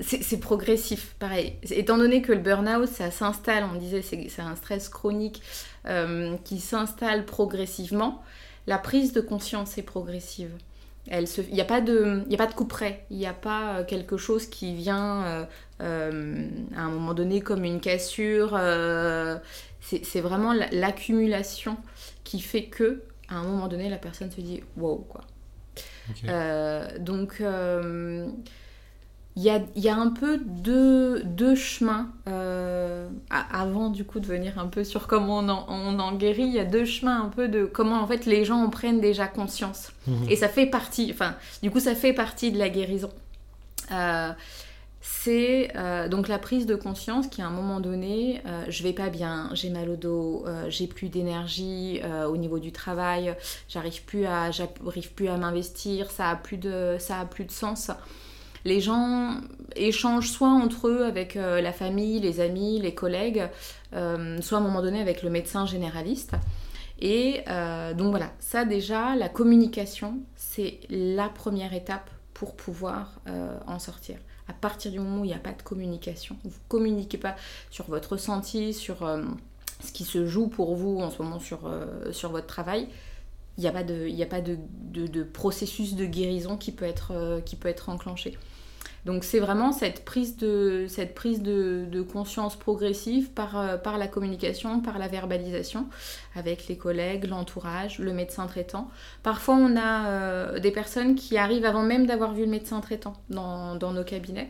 c'est 0.00 0.40
progressif, 0.40 1.14
pareil. 1.20 1.54
Étant 1.70 1.96
donné 1.96 2.22
que 2.22 2.32
le 2.32 2.40
burn-out, 2.40 2.88
ça 2.88 3.12
s'installe, 3.12 3.64
on 3.72 3.78
disait, 3.78 4.02
c'est 4.02 4.42
un 4.42 4.56
stress 4.56 4.88
chronique 4.88 5.42
qui 6.44 6.58
s'installe 6.58 7.24
progressivement, 7.24 8.22
la 8.66 8.78
prise 8.78 9.12
de 9.12 9.20
conscience 9.20 9.78
est 9.78 9.84
progressive. 9.84 10.50
Il 11.08 11.54
n'y 11.54 11.60
a, 11.60 11.64
pas 11.64 11.80
de, 11.80 12.24
a 12.32 12.36
pas 12.36 12.46
de 12.46 12.54
coup 12.54 12.64
près, 12.64 13.04
il 13.10 13.16
n'y 13.16 13.26
a 13.26 13.32
pas 13.32 13.78
euh, 13.78 13.84
quelque 13.84 14.16
chose 14.16 14.46
qui 14.46 14.74
vient 14.74 15.24
euh, 15.24 15.44
euh, 15.80 16.48
à 16.74 16.80
un 16.80 16.90
moment 16.90 17.14
donné 17.14 17.40
comme 17.40 17.64
une 17.64 17.80
cassure. 17.80 18.58
c'est 19.80 20.20
vraiment 20.20 20.52
l'accumulation 20.72 21.76
qui 22.24 22.40
fait 22.40 22.64
que, 22.64 23.02
à 23.28 23.36
un 23.36 23.44
moment 23.44 23.68
donné, 23.68 23.88
la 23.88 23.98
personne 23.98 24.30
se 24.32 24.40
dit 24.40 24.62
wow, 24.76 25.06
quoi. 25.08 25.22
donc, 26.98 27.40
il 29.36 29.42
y 29.42 29.88
a, 29.88 29.94
un 29.94 30.08
peu 30.08 30.38
deux, 30.38 31.54
chemins, 31.54 32.08
euh, 32.26 33.06
avant 33.30 33.90
du 33.90 34.02
coup 34.04 34.18
de 34.18 34.26
venir 34.26 34.58
un 34.58 34.66
peu 34.66 34.82
sur 34.82 35.06
comment 35.06 35.40
on 35.40 35.98
en, 35.98 36.12
guérit, 36.14 36.44
il 36.44 36.54
y 36.54 36.58
a 36.58 36.64
deux 36.64 36.86
chemins 36.86 37.22
un 37.22 37.28
peu 37.28 37.46
de 37.46 37.66
comment 37.66 38.00
en 38.00 38.06
fait 38.06 38.24
les 38.24 38.46
gens 38.46 38.62
en 38.62 38.70
prennent 38.70 39.00
déjà 39.00 39.26
conscience. 39.26 39.92
Mhm. 40.06 40.30
Et 40.30 40.36
ça 40.36 40.48
fait 40.48 40.64
partie, 40.64 41.10
enfin, 41.12 41.34
du 41.62 41.70
coup 41.70 41.80
ça 41.80 41.94
fait 41.94 42.14
partie 42.14 42.50
de 42.50 42.58
la 42.58 42.70
guérison. 42.70 43.10
Euh, 43.92 44.32
c'est 45.02 45.70
euh, 45.76 46.08
donc 46.08 46.28
la 46.28 46.38
prise 46.38 46.64
de 46.64 46.74
conscience 46.74 47.26
qui 47.26 47.42
à 47.42 47.46
un 47.46 47.50
moment 47.50 47.80
donné, 47.80 48.40
je 48.68 48.82
vais 48.82 48.94
pas 48.94 49.10
bien, 49.10 49.50
j'ai 49.52 49.68
mal 49.68 49.90
au 49.90 49.96
dos, 49.96 50.46
j'ai 50.68 50.86
plus 50.86 51.10
d'énergie 51.10 52.00
au 52.26 52.38
niveau 52.38 52.58
du 52.58 52.72
travail, 52.72 53.36
j'arrive 53.68 54.02
plus 54.04 54.24
à, 54.24 54.50
j'arrive 54.50 55.12
plus 55.12 55.28
à 55.28 55.36
m'investir, 55.36 56.10
ça 56.10 56.30
a 56.30 56.36
plus 56.36 56.56
de, 56.56 56.96
ça 56.98 57.20
a 57.20 57.26
plus 57.26 57.44
de 57.44 57.52
sens 57.52 57.90
les 58.66 58.80
gens 58.80 59.40
échangent 59.76 60.30
soit 60.30 60.50
entre 60.50 60.88
eux 60.88 61.04
avec 61.04 61.36
euh, 61.36 61.60
la 61.60 61.72
famille, 61.72 62.20
les 62.20 62.40
amis, 62.40 62.80
les 62.80 62.94
collègues, 62.94 63.48
euh, 63.94 64.40
soit 64.40 64.58
à 64.58 64.60
un 64.60 64.64
moment 64.64 64.82
donné 64.82 65.00
avec 65.00 65.22
le 65.22 65.30
médecin 65.30 65.66
généraliste. 65.66 66.32
Et 66.98 67.42
euh, 67.48 67.94
donc 67.94 68.10
voilà, 68.10 68.32
ça 68.40 68.64
déjà, 68.64 69.14
la 69.14 69.28
communication, 69.28 70.18
c'est 70.34 70.80
la 70.90 71.28
première 71.28 71.74
étape 71.74 72.10
pour 72.34 72.54
pouvoir 72.54 73.20
en 73.66 73.78
sortir. 73.78 74.18
À 74.46 74.52
partir 74.52 74.92
du 74.92 74.98
moment 74.98 75.22
où 75.22 75.24
il 75.24 75.28
n'y 75.28 75.34
a 75.34 75.38
pas 75.38 75.52
de 75.52 75.62
communication, 75.62 76.36
vous 76.44 76.50
ne 76.50 76.68
communiquez 76.68 77.16
pas 77.16 77.34
sur 77.70 77.86
votre 77.86 78.12
ressenti, 78.12 78.74
sur 78.74 78.98
ce 79.80 79.90
qui 79.90 80.04
se 80.04 80.26
joue 80.26 80.48
pour 80.48 80.74
vous 80.74 81.00
en 81.00 81.10
ce 81.10 81.22
moment 81.22 81.40
sur, 81.40 81.60
sur 82.12 82.30
votre 82.32 82.46
travail, 82.46 82.88
il 83.56 83.62
n'y 83.62 83.68
a 83.68 83.72
pas, 83.72 83.84
de, 83.84 84.22
a 84.22 84.26
pas 84.26 84.42
de, 84.42 84.58
de, 84.92 85.22
processus 85.22 85.94
de 85.94 86.04
guérison 86.04 86.58
qui 86.58 86.72
peut 86.72 86.84
être, 86.84 87.40
qui 87.46 87.56
peut 87.56 87.70
être 87.70 87.88
enclenché. 87.88 88.36
Donc 89.06 89.22
c'est 89.22 89.38
vraiment 89.38 89.70
cette 89.70 90.04
prise 90.04 90.36
de, 90.36 90.86
cette 90.88 91.14
prise 91.14 91.40
de, 91.40 92.02
conscience 92.12 92.56
progressive 92.56 93.30
par, 93.30 93.56
euh, 93.56 93.76
par 93.76 93.98
la 93.98 94.08
communication, 94.08 94.80
par 94.80 94.98
la 94.98 95.06
verbalisation 95.06 95.86
avec 96.34 96.66
les 96.66 96.76
collègues, 96.76 97.28
l'entourage, 97.28 98.00
le 98.00 98.12
médecin 98.12 98.48
traitant. 98.48 98.90
Parfois 99.22 99.54
on 99.54 99.76
a 99.76 100.08
euh, 100.08 100.58
des 100.58 100.72
personnes 100.72 101.14
qui 101.14 101.38
arrivent 101.38 101.64
avant 101.64 101.84
même 101.84 102.06
d'avoir 102.06 102.34
vu 102.34 102.46
le 102.46 102.50
médecin 102.50 102.80
traitant 102.80 103.12
dans, 103.30 103.76
nos 103.76 104.02
cabinets 104.02 104.48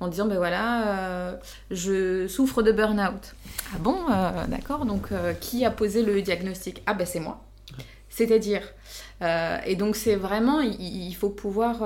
en 0.00 0.08
disant 0.08 0.24
ben 0.24 0.38
voilà 0.38 0.88
euh, 0.88 1.36
je 1.70 2.26
souffre 2.26 2.62
de 2.62 2.72
burn-out. 2.72 3.34
Ah 3.74 3.78
bon 3.80 3.98
d'accord 4.48 4.86
donc 4.86 5.08
qui 5.40 5.66
a 5.66 5.70
posé 5.70 6.02
le 6.02 6.22
diagnostic? 6.22 6.82
Ah 6.86 6.94
ben 6.94 7.06
c'est 7.06 7.20
moi. 7.20 7.44
C'est-à-dire 8.08 8.62
et 9.66 9.76
donc 9.76 9.94
c'est 9.94 10.16
vraiment 10.16 10.62
il, 10.62 11.14
faut 11.14 11.28
pouvoir 11.28 11.82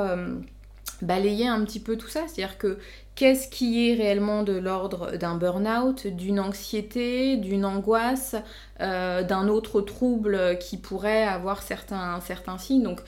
balayer 1.03 1.49
un 1.49 1.65
petit 1.65 1.81
peu 1.81 1.97
tout 1.97 2.09
ça, 2.09 2.21
c'est-à-dire 2.27 2.59
que 2.59 2.79
qu'est-ce 3.15 3.49
qui 3.49 3.89
est 3.89 3.95
réellement 3.95 4.43
de 4.43 4.53
l'ordre 4.53 5.17
d'un 5.17 5.37
burn-out, 5.37 6.07
d'une 6.07 6.41
anxiété, 6.41 7.37
d'une 7.37 7.65
angoisse, 7.65 8.35
euh, 8.81 9.23
d'un 9.23 9.49
autre 9.49 9.81
trouble 9.81 10.59
qui 10.59 10.77
pourrait 10.77 11.25
avoir 11.25 11.63
certains, 11.63 12.21
certains 12.21 12.59
signes. 12.59 12.83
Donc 12.83 13.01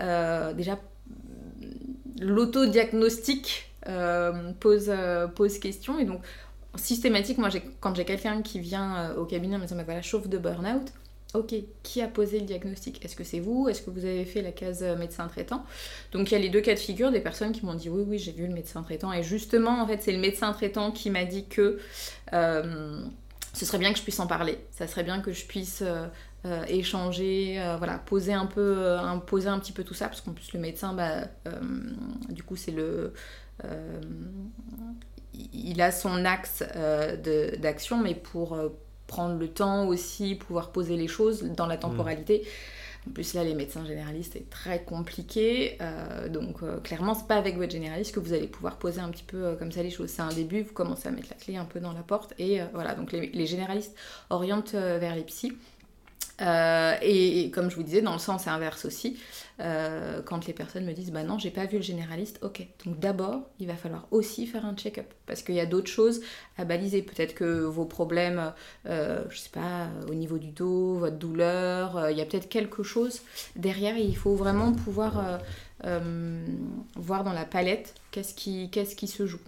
euh, 0.00 0.52
déjà, 0.52 0.78
l'autodiagnostic 2.20 3.72
euh, 3.88 4.52
pose, 4.60 4.92
pose 5.34 5.58
question 5.58 5.98
et 5.98 6.04
donc 6.04 6.20
systématiquement, 6.76 7.48
quand 7.80 7.94
j'ai 7.94 8.04
quelqu'un 8.04 8.42
qui 8.42 8.58
vient 8.58 9.14
au 9.16 9.24
cabinet 9.24 9.56
en 9.56 9.60
me 9.60 9.66
disant 9.66 9.82
voilà, 9.84 10.02
chauffe 10.02 10.28
de 10.28 10.38
burn-out, 10.38 10.92
Ok, 11.34 11.52
qui 11.82 12.00
a 12.00 12.06
posé 12.06 12.38
le 12.38 12.46
diagnostic? 12.46 13.04
Est-ce 13.04 13.16
que 13.16 13.24
c'est 13.24 13.40
vous? 13.40 13.68
Est-ce 13.68 13.82
que 13.82 13.90
vous 13.90 14.04
avez 14.04 14.24
fait 14.24 14.40
la 14.40 14.52
case 14.52 14.84
euh, 14.84 14.96
médecin 14.96 15.26
traitant? 15.26 15.64
Donc 16.12 16.30
il 16.30 16.34
y 16.34 16.36
a 16.36 16.40
les 16.40 16.48
deux 16.48 16.60
cas 16.60 16.74
de 16.74 16.78
figure 16.78 17.10
des 17.10 17.18
personnes 17.20 17.50
qui 17.50 17.66
m'ont 17.66 17.74
dit 17.74 17.90
oui, 17.90 18.04
oui, 18.06 18.18
j'ai 18.20 18.30
vu 18.30 18.46
le 18.46 18.54
médecin 18.54 18.84
traitant. 18.84 19.12
Et 19.12 19.24
justement, 19.24 19.82
en 19.82 19.86
fait, 19.88 20.00
c'est 20.00 20.12
le 20.12 20.20
médecin 20.20 20.52
traitant 20.52 20.92
qui 20.92 21.10
m'a 21.10 21.24
dit 21.24 21.48
que 21.48 21.80
euh, 22.32 23.04
ce 23.52 23.64
serait 23.64 23.78
bien 23.78 23.92
que 23.92 23.98
je 23.98 24.04
puisse 24.04 24.20
en 24.20 24.28
parler. 24.28 24.58
Ça 24.70 24.86
serait 24.86 25.02
bien 25.02 25.20
que 25.20 25.32
je 25.32 25.44
puisse 25.44 25.82
euh, 25.82 26.64
échanger, 26.68 27.60
voilà, 27.78 27.98
poser 27.98 28.32
un 28.32 28.46
peu, 28.46 28.96
poser 29.26 29.48
un 29.48 29.58
petit 29.58 29.72
peu 29.72 29.82
tout 29.82 29.94
ça, 29.94 30.06
parce 30.06 30.20
qu'en 30.20 30.34
plus 30.34 30.52
le 30.52 30.60
médecin, 30.60 30.92
bah, 30.92 31.26
du 32.28 32.44
coup, 32.44 32.54
c'est 32.54 32.70
le 32.70 33.12
il 35.52 35.80
a 35.80 35.90
son 35.90 36.24
axe 36.24 36.62
d'action, 37.60 38.00
mais 38.00 38.14
pour, 38.14 38.56
prendre 39.06 39.38
le 39.38 39.48
temps 39.48 39.86
aussi, 39.86 40.34
pouvoir 40.34 40.70
poser 40.70 40.96
les 40.96 41.08
choses 41.08 41.42
dans 41.42 41.66
la 41.66 41.76
temporalité. 41.76 42.42
En 43.06 43.10
plus, 43.10 43.34
là, 43.34 43.44
les 43.44 43.54
médecins 43.54 43.84
généralistes, 43.84 44.32
c'est 44.32 44.48
très 44.48 44.82
compliqué. 44.82 45.76
Euh, 45.82 46.28
donc, 46.28 46.62
euh, 46.62 46.78
clairement, 46.80 47.14
c'est 47.14 47.26
pas 47.26 47.36
avec 47.36 47.56
votre 47.56 47.72
généraliste 47.72 48.14
que 48.14 48.20
vous 48.20 48.32
allez 48.32 48.46
pouvoir 48.46 48.78
poser 48.78 49.00
un 49.00 49.10
petit 49.10 49.24
peu 49.24 49.44
euh, 49.44 49.56
comme 49.56 49.72
ça 49.72 49.82
les 49.82 49.90
choses. 49.90 50.08
C'est 50.08 50.22
un 50.22 50.32
début, 50.32 50.62
vous 50.62 50.72
commencez 50.72 51.08
à 51.08 51.10
mettre 51.10 51.28
la 51.30 51.36
clé 51.36 51.56
un 51.56 51.66
peu 51.66 51.80
dans 51.80 51.92
la 51.92 52.02
porte. 52.02 52.32
Et 52.38 52.60
voilà, 52.72 52.94
donc 52.94 53.12
les, 53.12 53.26
les 53.26 53.46
généralistes 53.46 53.94
orientent 54.30 54.74
vers 54.74 55.14
les 55.14 55.22
psys. 55.22 55.52
Euh, 56.40 56.94
et, 57.00 57.50
comme 57.50 57.70
je 57.70 57.76
vous 57.76 57.82
disais, 57.82 58.02
dans 58.02 58.12
le 58.12 58.18
sens 58.18 58.48
inverse 58.48 58.84
aussi, 58.84 59.18
euh, 59.60 60.20
quand 60.22 60.46
les 60.46 60.52
personnes 60.52 60.84
me 60.84 60.92
disent 60.92 61.12
bah 61.12 61.22
non, 61.22 61.38
j'ai 61.38 61.50
pas 61.50 61.66
vu 61.66 61.76
le 61.76 61.82
généraliste, 61.82 62.40
ok. 62.42 62.66
Donc 62.84 62.98
d'abord, 62.98 63.42
il 63.60 63.66
va 63.66 63.74
falloir 63.74 64.06
aussi 64.10 64.46
faire 64.46 64.66
un 64.66 64.74
check-up 64.74 65.06
parce 65.26 65.42
qu'il 65.42 65.54
y 65.54 65.60
a 65.60 65.66
d'autres 65.66 65.90
choses 65.90 66.22
à 66.58 66.64
baliser. 66.64 67.02
Peut-être 67.02 67.34
que 67.34 67.62
vos 67.62 67.84
problèmes, 67.84 68.52
euh, 68.86 69.22
je 69.30 69.38
sais 69.38 69.50
pas, 69.50 69.88
au 70.08 70.14
niveau 70.14 70.38
du 70.38 70.50
dos, 70.50 70.94
votre 70.94 71.18
douleur, 71.18 72.10
il 72.10 72.18
y 72.18 72.20
a 72.20 72.24
peut-être 72.26 72.48
quelque 72.48 72.82
chose 72.82 73.20
derrière 73.54 73.96
et 73.96 74.04
il 74.04 74.16
faut 74.16 74.34
vraiment 74.34 74.72
pouvoir 74.72 75.40
voir 76.96 77.24
dans 77.24 77.32
la 77.32 77.44
palette 77.44 77.94
qu'est-ce 78.10 78.34
qui, 78.34 78.70
qu'est-ce 78.70 78.96
qui 78.96 79.06
se 79.06 79.26
joue. 79.26 79.40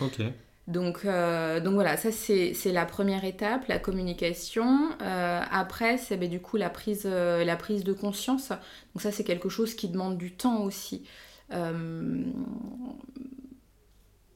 Ok. 0.00 0.22
Donc, 0.66 1.04
donc 1.04 1.74
voilà, 1.74 1.96
ça 1.98 2.10
c'est 2.10 2.72
la 2.72 2.86
première 2.86 3.24
étape, 3.24 3.66
la 3.68 3.78
communication. 3.78 4.88
après, 4.98 5.98
c'est 5.98 6.16
ben, 6.16 6.30
du 6.30 6.40
coup 6.40 6.56
la 6.56 6.70
prise, 6.70 7.04
la 7.04 7.56
prise 7.56 7.84
de 7.84 7.92
conscience. 7.92 8.48
Donc 8.48 9.02
ça 9.02 9.12
c'est 9.12 9.24
quelque 9.24 9.50
chose 9.50 9.74
qui 9.74 9.88
demande 9.88 10.16
du 10.16 10.32
temps 10.32 10.62
aussi. 10.62 11.04
De, 11.50 12.16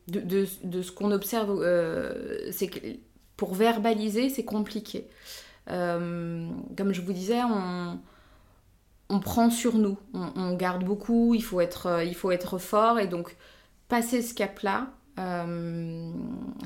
de, 0.06 0.82
ce 0.82 0.92
qu'on 0.92 1.12
observe, 1.12 1.62
c'est 2.52 2.68
que 2.68 2.78
pour 3.38 3.54
verbaliser, 3.54 4.28
c'est 4.28 4.44
compliqué. 4.44 5.08
comme 5.66 6.92
je 6.92 7.00
vous 7.00 7.14
disais, 7.14 7.40
on, 7.42 7.98
on 9.10 9.20
prend 9.20 9.50
sur 9.50 9.76
nous, 9.76 9.98
on, 10.12 10.54
garde 10.54 10.84
beaucoup, 10.84 11.34
il 11.34 11.42
faut, 11.42 11.60
être, 11.60 11.86
euh, 11.86 12.04
il 12.04 12.14
faut 12.14 12.30
être 12.30 12.58
fort 12.58 12.98
et 12.98 13.06
donc 13.06 13.36
passer 13.88 14.20
ce 14.20 14.34
cap-là, 14.34 14.88
euh, 14.88 14.97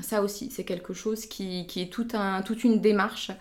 ça 0.01 0.21
aussi 0.21 0.51
c'est 0.51 0.63
quelque 0.63 0.93
chose 0.93 1.25
qui, 1.25 1.67
est 1.75 1.91
toute 1.91 2.63
une 2.63 2.79
démarche. 2.81 3.31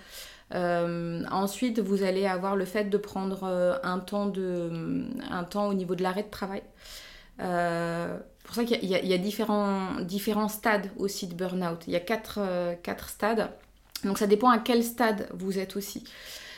Euh, 0.55 1.25
ensuite, 1.31 1.81
vous 1.81 2.03
allez 2.03 2.27
avoir 2.27 2.57
le 2.57 2.67
fait 2.67 2.85
de 2.85 2.99
prendre 2.99 3.45
un 3.83 3.99
temps, 3.99 4.27
de, 4.27 5.07
un 5.31 5.45
temps 5.45 5.69
au 5.69 5.75
niveau 5.75 5.95
de 5.95 6.03
l'arrêt 6.03 6.25
de 6.25 6.31
travail. 6.31 6.63
pour 7.37 8.55
ça 8.55 8.65
qu'il 8.65 8.85
y, 8.85 9.09
y, 9.09 9.15
a 9.15 9.19
différents, 9.19 10.01
différents 10.01 10.49
stades 10.49 10.91
aussi 10.97 11.27
de 11.27 11.35
burn-out. 11.35 11.85
Il 11.87 11.93
y 11.93 11.97
a 11.97 12.01
quatre, 12.01 12.41
quatre 12.83 13.09
stades. 13.09 13.51
Donc 14.05 14.19
ça 14.19 14.27
dépend 14.27 14.51
à 14.51 14.59
quel 14.59 14.83
stade 14.83 15.29
vous 15.33 15.59
êtes 15.59 15.77
aussi. 15.77 16.05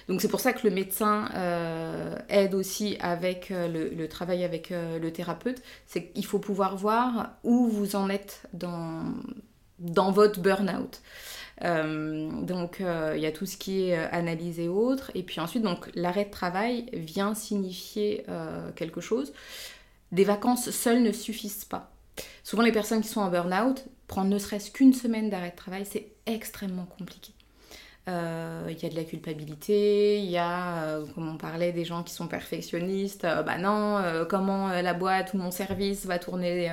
Donc 0.08 0.20
c'est 0.20 0.28
pour 0.28 0.40
ça 0.40 0.52
que 0.52 0.66
le 0.66 0.74
médecin 0.74 1.28
euh, 1.34 2.16
aide 2.28 2.54
aussi 2.54 2.96
avec 3.00 3.50
euh, 3.50 3.68
le, 3.68 4.08
travail 4.08 4.44
avec 4.44 4.70
euh, 4.70 4.98
le 4.98 5.12
thérapeute. 5.12 5.62
C'est 5.86 6.08
qu'il 6.08 6.26
faut 6.26 6.38
pouvoir 6.38 6.76
voir 6.76 7.30
où 7.42 7.68
vous 7.68 7.96
en 7.96 8.08
êtes 8.10 8.42
dans, 8.52 9.14
votre 9.78 10.40
burn-out. 10.40 11.00
donc 11.60 12.80
il 12.80 13.20
y 13.20 13.26
a 13.26 13.32
tout 13.32 13.46
ce 13.46 13.56
qui 13.56 13.88
est 13.88 13.94
analysé 13.94 14.64
et 14.64 14.68
autres. 14.68 15.10
Et 15.14 15.22
puis 15.22 15.40
ensuite, 15.40 15.62
donc 15.62 15.90
l'arrêt 15.94 16.26
de 16.26 16.30
travail 16.30 16.86
vient 16.92 17.34
signifier 17.34 18.24
quelque 18.76 19.00
chose. 19.00 19.32
Des 20.12 20.24
vacances 20.24 20.70
seules 20.70 21.02
ne 21.02 21.12
suffisent 21.12 21.64
pas. 21.64 21.90
Souvent 22.44 22.62
les 22.62 22.72
personnes 22.72 23.00
qui 23.00 23.08
sont 23.08 23.20
en 23.20 23.30
burn-out, 23.30 23.84
prendre 24.06 24.30
ne 24.30 24.38
serait-ce 24.38 24.70
qu'une 24.70 24.92
semaine 24.92 25.30
d'arrêt 25.30 25.50
de 25.50 25.56
travail, 25.56 25.84
c'est 25.90 26.12
extrêmement 26.26 26.86
compliqué. 26.86 27.32
Euh, 28.06 28.66
il 28.68 28.82
y 28.82 28.84
a 28.84 28.90
de 28.90 28.96
la 28.96 29.04
culpabilité, 29.04 30.18
il 30.18 30.30
y 30.30 30.36
a, 30.36 30.82
euh, 30.82 31.06
comme 31.14 31.26
on 31.26 31.38
parlait, 31.38 31.72
des 31.72 31.86
gens 31.86 32.02
qui 32.02 32.12
sont 32.12 32.28
perfectionnistes. 32.28 33.24
Euh, 33.24 33.42
bah 33.42 33.56
non, 33.56 34.02
comment 34.28 34.68
la 34.68 34.92
boîte 34.94 35.32
ou 35.32 35.38
mon 35.38 35.50
service 35.50 36.04
va 36.04 36.18
tourner 36.18 36.70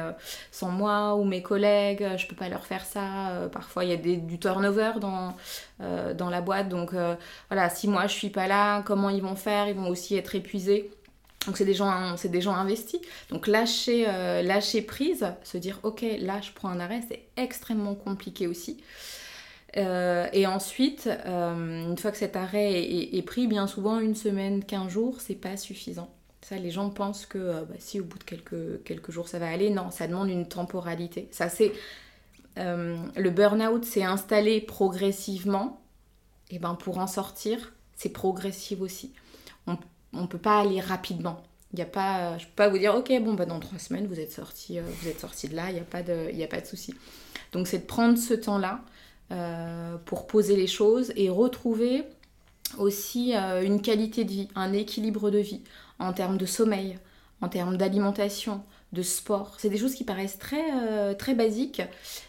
sans 0.52 0.70
moi 0.70 1.16
ou 1.16 1.24
mes 1.24 1.42
collègues, 1.42 2.06
je 2.18 2.28
peux 2.28 2.36
pas 2.36 2.50
leur 2.50 2.66
faire 2.66 2.86
ça. 2.86 3.50
parfois, 3.52 3.86
il 3.86 3.92
y 3.92 3.94
a 3.94 3.98
des, 3.98 4.18
du 4.18 4.40
turnover 4.40 4.94
dans, 5.00 5.36
dans 5.80 6.30
la 6.30 6.42
boîte. 6.42 6.70
Donc 6.70 6.94
voilà, 7.50 7.70
si 7.70 7.88
moi 7.88 8.08
je 8.08 8.14
suis 8.14 8.30
pas 8.30 8.48
là, 8.48 8.82
comment 8.84 9.10
ils 9.10 9.22
vont 9.22 9.36
faire 9.36 9.68
Ils 9.68 9.76
vont 9.76 9.88
aussi 9.88 10.16
être 10.18 10.36
épuisés. 10.36 10.92
Donc 11.48 11.58
c'est 11.58 11.66
des 11.66 11.74
gens, 11.74 12.18
c'est 12.18 12.30
des 12.30 12.42
gens 12.42 12.54
investis. 12.54 13.02
Donc 13.30 13.48
lâcher, 13.48 14.06
lâcher 14.44 14.82
prise, 14.82 15.26
se 15.44 15.58
dire 15.58 15.80
ok, 15.84 16.04
là 16.20 16.42
je 16.42 16.52
prends 16.52 16.70
un 16.70 16.80
arrêt, 16.80 17.02
c'est 17.08 17.24
extrêmement 17.38 17.96
compliqué 17.96 18.48
aussi. 18.48 18.78
Euh, 19.78 20.28
et 20.34 20.46
ensuite, 20.48 21.10
euh, 21.26 21.90
une 21.90 21.98
fois 21.98 22.12
que 22.12 22.18
cet 22.18 22.36
arrêt 22.36 22.74
est, 22.82 23.22
pris, 23.22 23.48
bien 23.48 23.68
souvent 23.68 24.00
une 24.00 24.16
semaine, 24.16 24.64
15 24.64 24.90
jours, 24.90 25.22
c'est 25.22 25.36
pas 25.36 25.58
suffisant. 25.58 26.10
Ça, 26.42 26.58
les 26.58 26.72
gens 26.72 26.90
pensent 26.90 27.26
que 27.26 27.38
euh, 27.38 27.62
bah, 27.64 27.76
si 27.80 28.00
au 28.00 28.04
bout 28.04 28.18
de 28.18 28.24
quelques, 28.24 29.12
jours 29.12 29.28
ça 29.28 29.40
va 29.40 29.50
aller, 29.50 29.70
non, 29.70 29.92
ça 29.92 30.08
demande 30.08 30.30
une 30.30 30.48
temporalité. 30.48 31.30
Ça, 31.32 31.50
c'est 31.50 31.72
le 32.58 33.30
burn-out 33.30 33.86
s'est 33.86 34.04
installé 34.04 34.60
progressivement. 34.60 35.82
Et 36.50 36.60
ben 36.60 36.76
pour 36.76 36.98
en 36.98 37.08
sortir, 37.08 37.74
c'est 37.96 38.10
progressif 38.10 38.82
aussi. 38.82 39.14
On 39.68 39.78
ne 40.22 40.28
peut 40.28 40.38
pas 40.38 40.60
aller 40.60 40.82
rapidement. 40.82 41.42
Il 41.72 41.80
y 41.80 41.82
a 41.82 41.86
pas, 41.86 42.38
je 42.38 42.46
peux 42.46 42.52
pas 42.58 42.68
vous 42.68 42.78
dire, 42.78 42.94
ok, 42.94 43.10
bon, 43.22 43.36
bah, 43.36 43.46
dans 43.46 43.62
trois 43.62 43.80
semaines, 43.80 44.06
vous 44.06 44.20
êtes 44.20 44.34
sorti, 44.34 44.78
vous 44.80 45.08
êtes 45.08 45.22
sorti 45.22 45.48
de 45.48 45.56
là, 45.56 45.70
il 45.70 45.76
n'y 45.76 45.80
a 45.80 45.86
pas 45.86 46.04
de, 46.04 46.30
il 46.34 46.44
a 46.44 46.48
pas 46.48 46.60
de 46.60 46.66
souci. 46.66 46.94
Donc, 47.54 47.68
c'est 47.68 47.80
de 47.80 47.86
prendre 47.86 48.18
ce 48.18 48.34
temps-là, 48.34 48.82
euh, 49.32 49.96
pour 50.04 50.28
poser 50.28 50.58
les 50.58 50.68
choses 50.68 51.14
et 51.16 51.30
retrouver 51.30 52.04
aussi 52.78 53.34
euh, 53.34 53.64
une 53.64 53.82
qualité 53.82 54.26
de 54.26 54.30
vie, 54.30 54.48
un 54.56 54.74
équilibre 54.74 55.30
de 55.30 55.38
vie 55.38 55.62
en 56.00 56.12
termes 56.12 56.38
de 56.38 56.46
sommeil, 56.46 57.00
en 57.40 57.48
termes 57.48 57.78
d'alimentation, 57.78 58.62
de 58.92 59.02
sport. 59.02 59.56
C'est 59.58 59.70
des 59.70 59.78
choses 59.78 59.96
qui 59.96 60.04
paraissent 60.04 60.38
très, 60.38 60.66
euh, 60.74 61.34
basiques, 61.34 61.82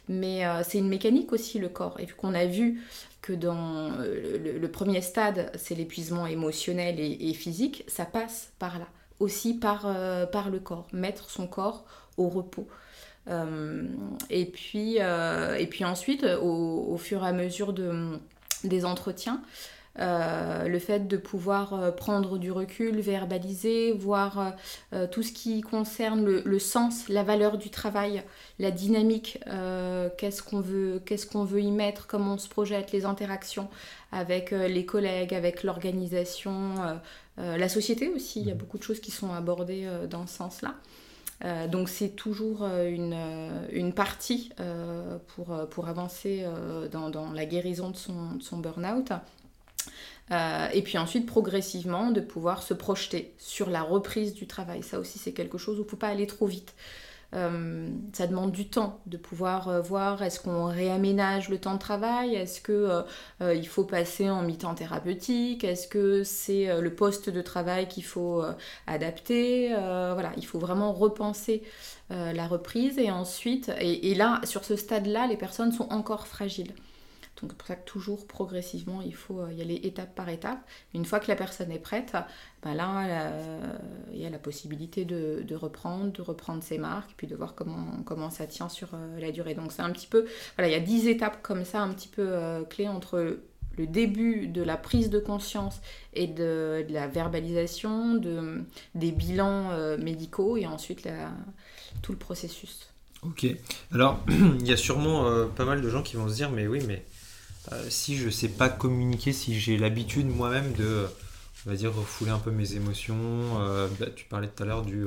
mais 0.08 0.44
c'est 0.64 0.78
une 0.78 0.88
mécanique 0.88 1.32
aussi 1.32 1.58
le 1.58 1.68
corps. 1.68 1.98
Et 1.98 2.04
vu 2.04 2.14
qu'on 2.14 2.34
a 2.34 2.46
vu 2.46 2.80
que 3.20 3.32
dans 3.32 3.90
le, 3.98 4.66
premier 4.68 5.00
stade, 5.00 5.50
c'est 5.56 5.74
l'épuisement 5.74 6.26
émotionnel 6.26 7.00
et, 7.00 7.34
physique, 7.34 7.84
ça 7.88 8.04
passe 8.04 8.52
par 8.60 8.78
là, 8.78 8.86
aussi 9.18 9.54
par 9.54 9.86
le 9.88 10.58
corps, 10.58 10.86
mettre 10.92 11.30
son 11.30 11.48
corps 11.48 11.84
au 12.16 12.28
repos. 12.28 12.68
Euh, 13.28 13.84
et, 14.30 14.46
puis, 14.46 14.96
euh, 15.00 15.56
et 15.56 15.66
puis 15.66 15.84
ensuite, 15.84 16.24
au, 16.24 16.96
fur 16.96 17.24
et 17.24 17.28
à 17.28 17.32
mesure 17.32 17.72
de, 17.72 18.18
des 18.64 18.84
entretiens, 18.84 19.42
euh, 19.98 20.68
le 20.68 20.78
fait 20.78 21.06
de 21.06 21.18
pouvoir 21.18 21.94
prendre 21.96 22.38
du 22.38 22.50
recul, 22.50 22.98
verbaliser, 23.00 23.92
voir 23.92 24.54
tout 25.10 25.22
ce 25.22 25.32
qui 25.32 25.60
concerne 25.60 26.24
le, 26.24 26.58
sens, 26.58 27.08
la 27.08 27.22
valeur 27.22 27.58
du 27.58 27.70
travail, 27.70 28.22
la 28.58 28.70
dynamique, 28.70 29.38
qu'est-ce 30.16 30.42
qu'on 30.42 30.60
veut, 30.60 31.00
qu'est-ce 31.04 31.26
qu'on 31.26 31.44
veut 31.44 31.60
y 31.60 31.70
mettre, 31.70 32.06
comment 32.06 32.34
on 32.34 32.38
se 32.38 32.48
projette, 32.48 32.92
les 32.92 33.04
interactions 33.04 33.68
avec 34.12 34.50
les 34.50 34.86
collègues, 34.86 35.34
avec 35.34 35.62
l'organisation, 35.62 36.74
la 37.36 37.68
société 37.68 38.08
aussi. 38.08 38.40
Il 38.40 38.48
y 38.48 38.50
a 38.50 38.54
mmh. 38.54 38.58
beaucoup 38.58 38.78
de 38.78 38.82
choses 38.82 39.00
qui 39.00 39.10
sont 39.10 39.32
abordées 39.32 39.86
dans 40.08 40.26
ce 40.26 40.36
sens-là. 40.36 40.74
Euh, 41.44 41.66
donc 41.66 41.88
c'est 41.88 42.10
toujours 42.10 42.62
euh, 42.62 42.88
une, 42.88 43.14
euh, 43.14 43.66
une 43.72 43.92
partie 43.92 44.50
pour, 45.34 45.88
avancer 45.88 46.46
dans, 46.90 47.32
la 47.32 47.46
guérison 47.46 47.90
de 47.90 47.96
son, 47.96 48.34
de 48.34 48.42
son 48.42 48.58
burn-out. 48.58 49.12
et 50.30 50.82
puis 50.82 50.98
ensuite, 50.98 51.26
progressivement, 51.26 52.10
de 52.10 52.20
pouvoir 52.20 52.62
se 52.62 52.74
projeter 52.74 53.34
sur 53.38 53.68
la 53.70 53.82
reprise 53.82 54.34
du 54.34 54.46
travail. 54.46 54.82
Ça 54.82 54.98
aussi, 54.98 55.18
c'est 55.18 55.32
quelque 55.32 55.58
chose 55.58 55.78
où 55.78 55.82
il 55.82 55.84
ne 55.84 55.90
faut 55.90 55.96
pas 55.96 56.08
aller 56.08 56.26
trop 56.26 56.46
vite. 56.46 56.74
Euh, 57.34 57.88
ça 58.12 58.26
demande 58.26 58.52
du 58.52 58.68
temps 58.68 59.00
de 59.06 59.16
pouvoir 59.16 59.68
euh, 59.68 59.80
voir 59.80 60.22
est-ce 60.22 60.38
qu'on 60.38 60.66
réaménage 60.66 61.48
le 61.48 61.58
temps 61.58 61.74
de 61.74 61.78
travail, 61.78 62.34
est-ce 62.34 62.60
que 62.60 63.04
euh, 63.40 63.54
il 63.54 63.66
faut 63.66 63.84
passer 63.84 64.28
en 64.28 64.42
mi-temps 64.42 64.74
thérapeutique, 64.74 65.64
est-ce 65.64 65.88
que 65.88 66.24
c'est 66.24 66.80
le 66.80 66.94
poste 66.94 67.30
de 67.30 67.40
travail 67.40 67.88
qu'il 67.88 68.04
faut 68.04 68.42
adapter? 68.86 69.68
voilà, 69.68 70.32
il 70.36 70.46
faut 70.46 70.58
vraiment 70.58 70.92
repenser 70.92 71.62
la 72.10 72.46
reprise 72.46 72.98
et 72.98 73.10
ensuite, 73.10 73.70
et 73.80 74.14
là, 74.14 74.40
sur 74.44 74.64
ce 74.64 74.76
stade-là, 74.76 75.26
les 75.26 75.36
personnes 75.36 75.72
sont 75.72 75.90
encore 75.92 76.26
fragiles. 76.26 76.72
Donc 77.42 77.50
c'est 77.50 77.58
pour 77.58 77.66
ça 77.66 77.76
que 77.76 77.84
toujours 77.84 78.26
progressivement, 78.26 79.02
il 79.02 79.14
faut 79.14 79.40
euh, 79.40 79.52
y 79.52 79.60
aller 79.60 79.74
étape 79.82 80.14
par 80.14 80.28
étape. 80.28 80.60
Une 80.94 81.04
fois 81.04 81.18
que 81.18 81.26
la 81.26 81.34
personne 81.34 81.72
est 81.72 81.80
prête, 81.80 82.12
ben 82.62 82.74
là, 82.74 83.04
euh, 83.04 83.60
il 84.12 84.20
y 84.20 84.26
a 84.26 84.30
la 84.30 84.38
possibilité 84.38 85.04
de, 85.04 85.54
reprendre, 85.54 86.12
de 86.12 86.22
reprendre 86.22 86.62
ses 86.62 86.78
marques, 86.78 87.14
puis 87.16 87.26
de 87.26 87.34
voir 87.34 87.56
comment, 87.56 88.02
comment 88.04 88.30
ça 88.30 88.46
tient 88.46 88.68
sur 88.68 88.90
euh, 88.94 89.18
la 89.18 89.32
durée. 89.32 89.54
Donc 89.54 89.72
c'est 89.72 89.82
un 89.82 89.90
petit 89.90 90.06
peu, 90.06 90.26
voilà, 90.56 90.70
il 90.70 90.72
y 90.72 90.76
a 90.76 90.80
10 90.80 91.08
étapes 91.08 91.42
comme 91.42 91.64
ça, 91.64 91.80
un 91.80 91.92
petit 91.92 92.08
peu 92.08 92.64
clés 92.70 92.88
entre 92.88 93.38
le 93.76 93.86
début 93.86 94.46
de 94.46 94.62
la 94.62 94.76
prise 94.76 95.10
de 95.10 95.18
conscience 95.18 95.80
et 96.14 96.28
de, 96.28 96.86
la 96.90 97.08
verbalisation, 97.08 98.14
de, 98.14 98.62
des 98.94 99.10
bilans 99.10 99.96
médicaux 99.96 100.56
et 100.56 100.66
ensuite 100.66 101.08
tout 102.02 102.12
le 102.12 102.18
processus. 102.18 102.88
Ok, 103.22 103.46
alors 103.92 104.20
il 104.28 104.66
y 104.66 104.72
a 104.72 104.76
sûrement 104.76 105.46
pas 105.48 105.64
mal 105.64 105.80
de 105.80 105.88
gens 105.88 106.02
qui 106.02 106.16
vont 106.16 106.28
se 106.28 106.34
dire 106.34 106.50
mais 106.50 106.66
oui 106.66 106.82
mais 106.86 107.04
euh, 107.04 107.11
si 107.88 108.16
je 108.16 108.28
sais 108.28 108.48
pas 108.48 108.68
communiquer, 108.68 109.32
si 109.32 109.58
j'ai 109.58 109.76
l'habitude 109.76 110.26
moi-même 110.26 110.72
de, 110.72 111.06
on 111.66 111.70
va 111.70 111.76
dire, 111.76 111.94
refouler 111.94 112.30
un 112.30 112.38
peu 112.38 112.50
mes 112.50 112.74
émotions, 112.74 113.16
euh, 113.60 113.88
bah, 114.00 114.06
tu 114.14 114.24
parlais 114.26 114.48
tout 114.48 114.62
à 114.62 114.66
l'heure 114.66 114.82
du 114.82 115.06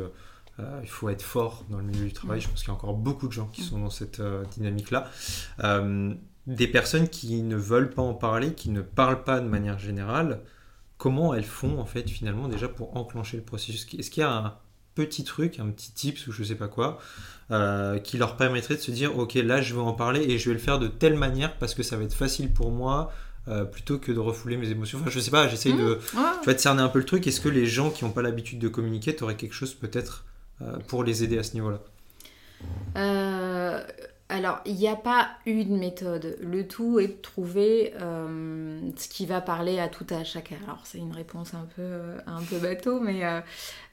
euh, 0.59 0.79
il 0.81 0.87
faut 0.87 1.09
être 1.09 1.21
fort 1.21 1.65
dans 1.69 1.77
le 1.77 1.83
milieu 1.83 2.05
du 2.05 2.13
travail. 2.13 2.39
Je 2.39 2.47
pense 2.47 2.59
qu'il 2.59 2.69
y 2.69 2.71
a 2.71 2.75
encore 2.75 2.93
beaucoup 2.93 3.27
de 3.27 3.33
gens 3.33 3.47
qui 3.47 3.61
sont 3.61 3.79
dans 3.79 3.89
cette 3.89 4.21
dynamique-là. 4.51 5.09
des 6.47 6.67
personnes 6.67 7.09
qui 7.09 7.41
ne 7.41 7.55
veulent 7.55 7.89
pas 7.89 8.03
en 8.03 8.13
parler, 8.13 8.53
qui 8.53 8.69
ne 8.69 8.81
parlent 8.81 9.23
pas 9.23 9.39
de 9.39 9.47
manière 9.47 9.79
générale, 9.79 10.41
comment 10.97 11.33
elles 11.33 11.43
font 11.43 11.79
en 11.79 11.85
fait 11.85 12.09
finalement 12.09 12.47
déjà 12.47 12.67
pour 12.67 12.95
enclencher 12.95 13.37
le 13.37 13.43
processus? 13.43 13.87
Est-ce 13.97 14.09
qu'il 14.09 14.21
y 14.21 14.23
a 14.23 14.31
un 14.31 14.57
petit 14.95 15.23
truc, 15.23 15.59
un 15.59 15.67
petit 15.67 15.91
tips 15.91 16.27
ou 16.27 16.31
je 16.31 16.43
sais 16.43 16.55
pas 16.55 16.67
quoi, 16.67 16.99
euh, 17.51 17.99
qui 17.99 18.17
leur 18.17 18.37
permettrait 18.37 18.75
de 18.75 18.81
se 18.81 18.91
dire 18.91 19.17
ok 19.17 19.35
là 19.35 19.61
je 19.61 19.75
vais 19.75 19.81
en 19.81 19.93
parler 19.93 20.21
et 20.21 20.39
je 20.39 20.49
vais 20.49 20.53
le 20.53 20.59
faire 20.59 20.79
de 20.79 20.87
telle 20.87 21.15
manière 21.15 21.55
parce 21.57 21.75
que 21.75 21.83
ça 21.83 21.97
va 21.97 22.03
être 22.03 22.13
facile 22.13 22.51
pour 22.51 22.71
moi 22.71 23.11
euh, 23.47 23.63
plutôt 23.63 23.99
que 23.99 24.11
de 24.11 24.17
refouler 24.17 24.57
mes 24.57 24.69
émotions. 24.71 24.97
Enfin 24.99 25.11
je 25.11 25.19
sais 25.19 25.29
pas, 25.29 25.47
j'essaye 25.47 25.73
de, 25.73 25.99
mmh, 26.15 26.51
tu 26.51 26.57
cerner 26.57 26.81
un 26.81 26.87
peu 26.87 26.97
le 26.97 27.05
truc. 27.05 27.27
Est-ce 27.27 27.39
que 27.39 27.49
les 27.49 27.67
gens 27.67 27.91
qui 27.91 28.03
n'ont 28.03 28.11
pas 28.11 28.23
l'habitude 28.23 28.57
de 28.57 28.67
communiquer, 28.67 29.15
tu 29.15 29.23
aurais 29.23 29.35
quelque 29.35 29.53
chose 29.53 29.75
peut-être 29.75 30.25
euh, 30.61 30.77
pour 30.87 31.03
les 31.03 31.23
aider 31.23 31.37
à 31.37 31.43
ce 31.43 31.53
niveau-là? 31.53 31.79
Alors, 34.27 34.59
il 34.65 34.73
n'y 34.73 34.87
a 34.87 34.95
pas 34.95 35.29
une 35.45 35.77
méthode. 35.77 36.35
Le 36.41 36.67
tout 36.67 36.99
est 36.99 37.07
de 37.07 37.21
trouver 37.21 37.93
euh, 38.01 38.79
ce 38.97 39.07
qui 39.07 39.27
va 39.27 39.39
parler 39.39 39.79
à 39.79 39.87
tout 39.87 40.07
à 40.09 40.23
chacun. 40.23 40.55
Alors, 40.63 40.81
c'est 40.83 40.97
une 40.97 41.11
réponse 41.11 41.53
un 41.53 41.67
peu, 41.75 41.83
euh, 41.83 42.17
un 42.25 42.41
peu 42.41 42.57
bateau, 42.57 42.99
mais 42.99 43.21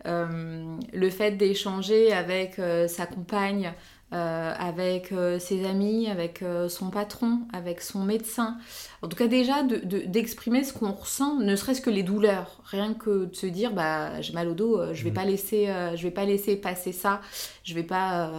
euh, 0.06 0.78
le 0.92 1.10
fait 1.10 1.32
d'échanger 1.32 2.14
avec 2.14 2.58
sa 2.88 3.06
compagne, 3.06 3.74
euh, 4.12 4.52
avec 4.58 5.10
euh, 5.10 5.38
ses 5.38 5.64
amis, 5.64 6.06
avec 6.06 6.42
euh, 6.42 6.68
son 6.68 6.90
patron, 6.90 7.40
avec 7.54 7.80
son 7.80 8.00
médecin. 8.00 8.58
En 9.00 9.08
tout 9.08 9.16
cas 9.16 9.26
déjà 9.26 9.62
d'exprimer 9.62 10.64
ce 10.64 10.74
qu'on 10.74 10.92
ressent, 10.92 11.38
ne 11.38 11.56
serait-ce 11.56 11.80
que 11.80 11.88
les 11.88 12.02
douleurs. 12.02 12.60
Rien 12.66 12.92
que 12.92 13.24
de 13.24 13.34
se 13.34 13.46
dire 13.46 13.72
bah 13.72 14.20
j'ai 14.20 14.34
mal 14.34 14.48
au 14.48 14.54
dos, 14.54 14.92
je 14.92 15.02
vais 15.02 15.10
mmh. 15.10 15.14
pas 15.14 15.24
laisser, 15.24 15.66
je 15.96 16.02
vais 16.02 16.10
pas 16.10 16.26
laisser 16.26 16.56
passer 16.56 16.92
ça. 16.92 17.22
Je 17.64 17.72
vais 17.74 17.82
pas, 17.82 18.30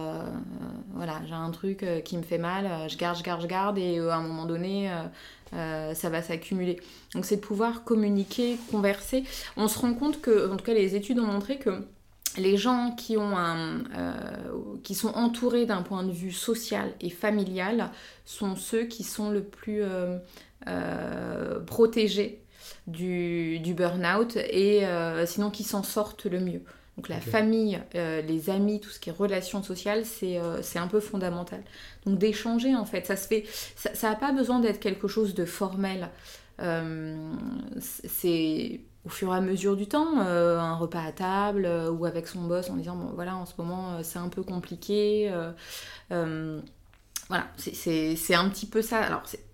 voilà, 0.94 1.20
j'ai 1.26 1.34
un 1.34 1.50
truc 1.50 1.84
qui 2.04 2.16
me 2.16 2.22
fait 2.22 2.38
mal, 2.38 2.88
je 2.88 2.96
garde, 2.96 3.18
je 3.18 3.24
garde, 3.24 3.42
je 3.42 3.46
garde 3.48 3.76
et 3.76 3.98
à 3.98 4.14
un 4.14 4.22
moment 4.22 4.46
donné. 4.46 4.90
ça 5.52 6.08
va 6.08 6.22
s'accumuler. 6.22 6.80
Donc 7.14 7.24
c'est 7.24 7.36
de 7.36 7.40
pouvoir 7.40 7.82
communiquer, 7.84 8.58
converser. 8.70 9.24
On 9.56 9.66
se 9.68 9.78
rend 9.78 9.94
compte 9.94 10.20
que, 10.20 10.50
en 10.50 10.56
tout 10.56 10.64
cas 10.64 10.74
les 10.74 10.94
études 10.94 11.18
ont 11.18 11.26
montré 11.26 11.58
que 11.58 11.84
les 12.36 12.56
gens 12.56 12.92
qui, 12.92 13.16
ont 13.16 13.36
un, 13.36 13.84
euh, 13.96 14.12
qui 14.82 14.94
sont 14.94 15.12
entourés 15.14 15.66
d'un 15.66 15.82
point 15.82 16.02
de 16.02 16.12
vue 16.12 16.32
social 16.32 16.92
et 17.00 17.10
familial 17.10 17.90
sont 18.24 18.56
ceux 18.56 18.84
qui 18.84 19.04
sont 19.04 19.30
le 19.30 19.42
plus 19.42 19.82
euh, 19.82 20.18
euh, 20.66 21.60
protégés 21.60 22.42
du, 22.86 23.58
du 23.60 23.74
burn-out 23.74 24.36
et 24.36 24.84
sinon 25.26 25.50
qui 25.50 25.64
s'en 25.64 25.82
sortent 25.82 26.26
le 26.26 26.40
mieux. 26.40 26.62
Donc 26.96 27.08
la 27.08 27.20
famille, 27.20 27.80
les 27.92 28.50
amis, 28.50 28.78
tout 28.80 28.88
ce 28.88 29.00
qui 29.00 29.10
est 29.10 29.12
relations 29.12 29.62
sociales, 29.62 30.04
c'est 30.04 30.38
un 30.38 30.86
peu 30.86 31.00
fondamental. 31.00 31.62
Donc 32.06 32.18
d'échanger 32.18 32.74
en 32.76 32.84
fait, 32.84 33.06
ça 33.06 33.16
se 33.16 33.26
fait, 33.26 33.44
ça 33.76 34.10
n'a 34.10 34.16
pas 34.16 34.32
besoin 34.32 34.60
d'être 34.60 34.80
quelque 34.80 35.08
chose 35.08 35.34
de 35.34 35.44
formel. 35.44 36.08
c'est 37.80 38.80
au 39.04 39.10
fur 39.10 39.32
et 39.32 39.36
à 39.36 39.40
mesure 39.40 39.76
du 39.76 39.86
temps, 39.86 40.20
euh, 40.20 40.58
un 40.58 40.76
repas 40.76 41.02
à 41.02 41.12
table 41.12 41.66
euh, 41.66 41.90
ou 41.90 42.06
avec 42.06 42.26
son 42.26 42.42
boss 42.42 42.70
en 42.70 42.76
disant 42.76 42.96
bon 42.96 43.12
voilà 43.14 43.36
en 43.36 43.44
ce 43.44 43.52
moment 43.58 43.92
euh, 43.92 44.00
c'est 44.02 44.18
un 44.18 44.28
peu 44.28 44.42
compliqué. 44.42 45.30
voilà, 46.10 47.46
c'est 47.56 48.34
un 48.34 48.48
petit 48.48 48.66
peu 48.66 48.82
ça. 48.82 49.00
Alors 49.00 49.22
c'est 49.24 49.44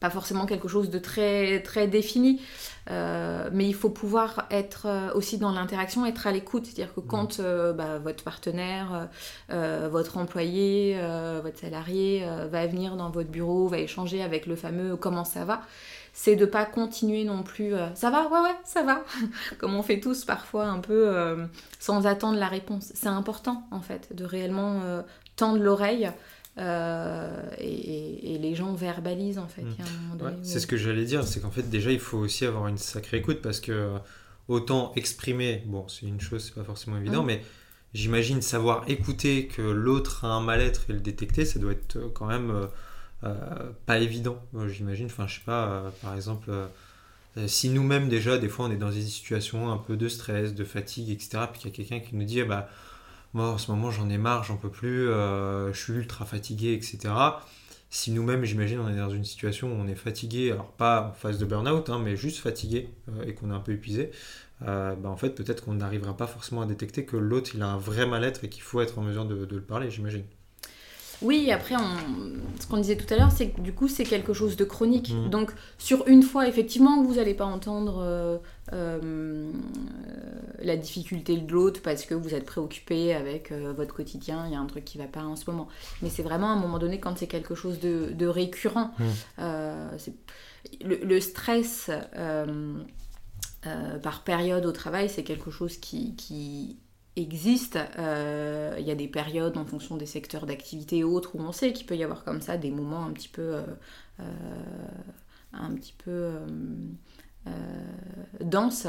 pas 0.00 0.10
forcément 0.10 0.46
quelque 0.46 0.66
chose 0.66 0.90
de 0.90 0.98
très 0.98 1.62
très 1.62 1.86
défini, 1.86 2.40
mais 2.88 3.68
il 3.68 3.74
faut 3.74 3.90
pouvoir 3.90 4.46
être 4.50 4.88
aussi 5.14 5.38
dans 5.38 5.52
l'interaction, 5.52 6.04
être 6.06 6.26
à 6.26 6.32
l'écoute. 6.32 6.66
C'est-à-dire 6.66 6.92
que 6.92 7.00
quand 7.00 7.40
bah, 7.40 7.98
votre 7.98 8.24
partenaire, 8.24 9.08
votre 9.48 10.16
employé, 10.16 10.98
votre 11.42 11.58
salarié 11.58 12.26
va 12.50 12.66
venir 12.66 12.96
dans 12.96 13.10
votre 13.10 13.30
bureau, 13.30 13.68
va 13.68 13.78
échanger 13.78 14.22
avec 14.22 14.46
le 14.46 14.56
fameux 14.56 14.96
comment 14.96 15.24
ça 15.24 15.44
va 15.44 15.62
c'est 16.12 16.36
de 16.36 16.44
pas 16.44 16.66
continuer 16.66 17.24
non 17.24 17.42
plus 17.42 17.74
euh, 17.74 17.92
ça 17.94 18.10
va 18.10 18.28
ouais 18.28 18.40
ouais 18.40 18.56
ça 18.64 18.82
va 18.82 19.04
comme 19.58 19.74
on 19.74 19.82
fait 19.82 20.00
tous 20.00 20.24
parfois 20.24 20.66
un 20.66 20.78
peu 20.78 21.08
euh, 21.08 21.46
sans 21.78 22.06
attendre 22.06 22.38
la 22.38 22.48
réponse 22.48 22.92
c'est 22.94 23.08
important 23.08 23.66
en 23.70 23.80
fait 23.80 24.14
de 24.14 24.24
réellement 24.24 24.82
euh, 24.82 25.02
tendre 25.36 25.58
l'oreille 25.58 26.10
et, 26.58 28.38
les 28.38 28.54
gens 28.54 28.74
verbalisent 28.74 29.38
en 29.38 29.48
fait 29.48 29.62
mmh. 29.62 30.42
c'est 30.42 30.60
ce 30.60 30.66
que 30.66 30.76
j'allais 30.76 31.06
dire 31.06 31.24
c'est 31.24 31.40
qu'en 31.40 31.50
fait 31.50 31.70
déjà 31.70 31.90
il 31.90 32.00
faut 32.00 32.18
aussi 32.18 32.44
avoir 32.44 32.68
une 32.68 32.76
sacrée 32.76 33.18
écoute 33.18 33.40
parce 33.40 33.60
que 33.60 33.92
autant 34.48 34.92
exprimer 34.94 35.62
bon 35.64 35.88
c'est 35.88 36.04
une 36.04 36.20
chose 36.20 36.44
c'est 36.44 36.54
pas 36.54 36.64
forcément 36.64 36.98
évident 36.98 37.22
mmh. 37.22 37.26
mais 37.26 37.42
j'imagine 37.94 38.42
savoir 38.42 38.84
écouter 38.88 39.46
que 39.46 39.62
l'autre 39.62 40.26
a 40.26 40.28
un 40.28 40.42
mal-être 40.42 40.90
et 40.90 40.92
le 40.92 41.00
détecter 41.00 41.46
ça 41.46 41.58
doit 41.58 41.72
être 41.72 41.98
quand 42.12 42.26
même 42.26 42.68
pas 43.86 43.98
évident, 43.98 44.42
j'imagine. 44.68 45.06
Enfin, 45.06 45.26
je 45.26 45.36
sais 45.36 45.44
pas, 45.44 45.68
euh, 45.68 45.90
par 46.02 46.14
exemple, 46.14 46.50
euh, 46.50 46.66
si 47.46 47.68
nous-mêmes 47.70 48.08
déjà, 48.08 48.38
des 48.38 48.48
fois, 48.48 48.66
on 48.66 48.70
est 48.70 48.76
dans 48.76 48.90
des 48.90 49.02
situations 49.02 49.70
un 49.72 49.78
peu 49.78 49.96
de 49.96 50.08
stress, 50.08 50.54
de 50.54 50.64
fatigue, 50.64 51.10
etc., 51.10 51.44
puis 51.52 51.60
qu'il 51.60 51.70
y 51.70 51.72
a 51.72 51.76
quelqu'un 51.76 52.00
qui 52.00 52.16
nous 52.16 52.24
dit, 52.24 52.42
bah, 52.42 52.68
moi, 53.34 53.48
en 53.48 53.58
ce 53.58 53.70
moment, 53.70 53.90
j'en 53.90 54.10
ai 54.10 54.18
marre, 54.18 54.44
j'en 54.44 54.56
peux 54.56 54.70
plus, 54.70 55.06
je 55.06 55.72
suis 55.74 55.94
ultra 55.94 56.26
fatigué, 56.26 56.74
etc. 56.74 57.14
Si 57.90 58.10
nous-mêmes, 58.10 58.44
j'imagine, 58.44 58.80
on 58.80 58.88
est 58.88 58.96
dans 58.96 59.10
une 59.10 59.24
situation 59.24 59.72
où 59.72 59.74
on 59.74 59.86
est 59.86 59.94
fatigué, 59.94 60.52
alors 60.52 60.72
pas 60.72 61.08
en 61.10 61.12
phase 61.12 61.38
de 61.38 61.44
burn-out, 61.46 61.90
hein, 61.90 62.00
mais 62.02 62.16
juste 62.16 62.38
fatigué 62.38 62.88
et 63.26 63.34
qu'on 63.34 63.50
est 63.50 63.54
un 63.54 63.60
peu 63.60 63.72
épuisé, 63.72 64.10
bah, 64.60 64.96
en 65.04 65.16
fait, 65.16 65.30
peut-être 65.30 65.64
qu'on 65.64 65.74
n'arrivera 65.74 66.16
pas 66.16 66.26
forcément 66.26 66.62
à 66.62 66.66
détecter 66.66 67.06
que 67.06 67.16
l'autre, 67.16 67.52
il 67.54 67.62
a 67.62 67.68
un 67.68 67.78
vrai 67.78 68.06
mal-être 68.06 68.44
et 68.44 68.48
qu'il 68.48 68.62
faut 68.62 68.80
être 68.82 68.98
en 68.98 69.02
mesure 69.02 69.24
de 69.26 69.46
le 69.56 69.62
parler, 69.62 69.90
j'imagine. 69.90 70.24
Oui, 71.22 71.50
après, 71.50 71.76
ce 72.60 72.66
qu'on 72.66 72.76
disait 72.78 72.96
tout 72.96 73.12
à 73.12 73.16
l'heure, 73.16 73.32
c'est 73.32 73.50
que 73.50 73.60
du 73.60 73.72
coup, 73.72 73.88
c'est 73.88 74.04
quelque 74.04 74.32
chose 74.32 74.56
de 74.56 74.64
chronique. 74.64 75.12
Mm. 75.12 75.30
Donc, 75.30 75.52
sur 75.78 76.06
une 76.08 76.22
fois, 76.22 76.48
effectivement, 76.48 77.02
vous 77.02 77.14
n'allez 77.14 77.34
pas 77.34 77.44
entendre 77.44 77.98
euh, 78.02 78.38
euh, 78.72 79.50
la 80.60 80.76
difficulté 80.76 81.36
de 81.36 81.52
l'autre 81.52 81.80
parce 81.82 82.04
que 82.04 82.14
vous 82.14 82.34
êtes 82.34 82.44
préoccupé 82.44 83.14
avec 83.14 83.52
euh, 83.52 83.72
votre 83.76 83.94
quotidien, 83.94 84.46
il 84.46 84.52
y 84.52 84.56
a 84.56 84.60
un 84.60 84.66
truc 84.66 84.84
qui 84.84 84.98
ne 84.98 85.02
va 85.02 85.08
pas 85.08 85.22
en 85.22 85.36
ce 85.36 85.50
moment. 85.50 85.68
Mais 86.02 86.10
c'est 86.10 86.22
vraiment 86.22 86.48
à 86.48 86.52
un 86.52 86.60
moment 86.60 86.78
donné, 86.78 87.00
quand 87.00 87.16
c'est 87.18 87.26
quelque 87.26 87.54
chose 87.54 87.78
de, 87.80 88.26
récurrent, 88.26 88.92
mm. 88.98 89.44
le, 90.84 91.20
stress 91.20 91.90
par 94.02 94.24
période 94.24 94.66
au 94.66 94.72
travail, 94.72 95.08
c'est 95.08 95.24
quelque 95.24 95.50
chose 95.50 95.76
qui 95.76 96.76
existe. 97.16 97.78
Euh, 97.98 98.76
il 98.78 98.86
y 98.86 98.90
a 98.90 98.94
des 98.94 99.08
périodes 99.08 99.56
en 99.56 99.64
fonction 99.64 99.96
des 99.96 100.06
secteurs 100.06 100.46
d'activité 100.46 100.98
et 100.98 101.04
autres 101.04 101.36
où 101.36 101.40
on 101.40 101.52
sait 101.52 101.72
qu'il 101.72 101.86
peut 101.86 101.96
y 101.96 102.04
avoir 102.04 102.24
comme 102.24 102.40
ça 102.40 102.56
des 102.56 102.70
moments 102.70 103.04
un 103.04 103.10
petit 103.10 103.28
peu, 103.28 103.42
euh, 103.42 103.62
euh, 104.20 104.24
un 105.52 105.74
petit 105.74 105.94
peu 105.98 106.30
denses. 108.40 108.86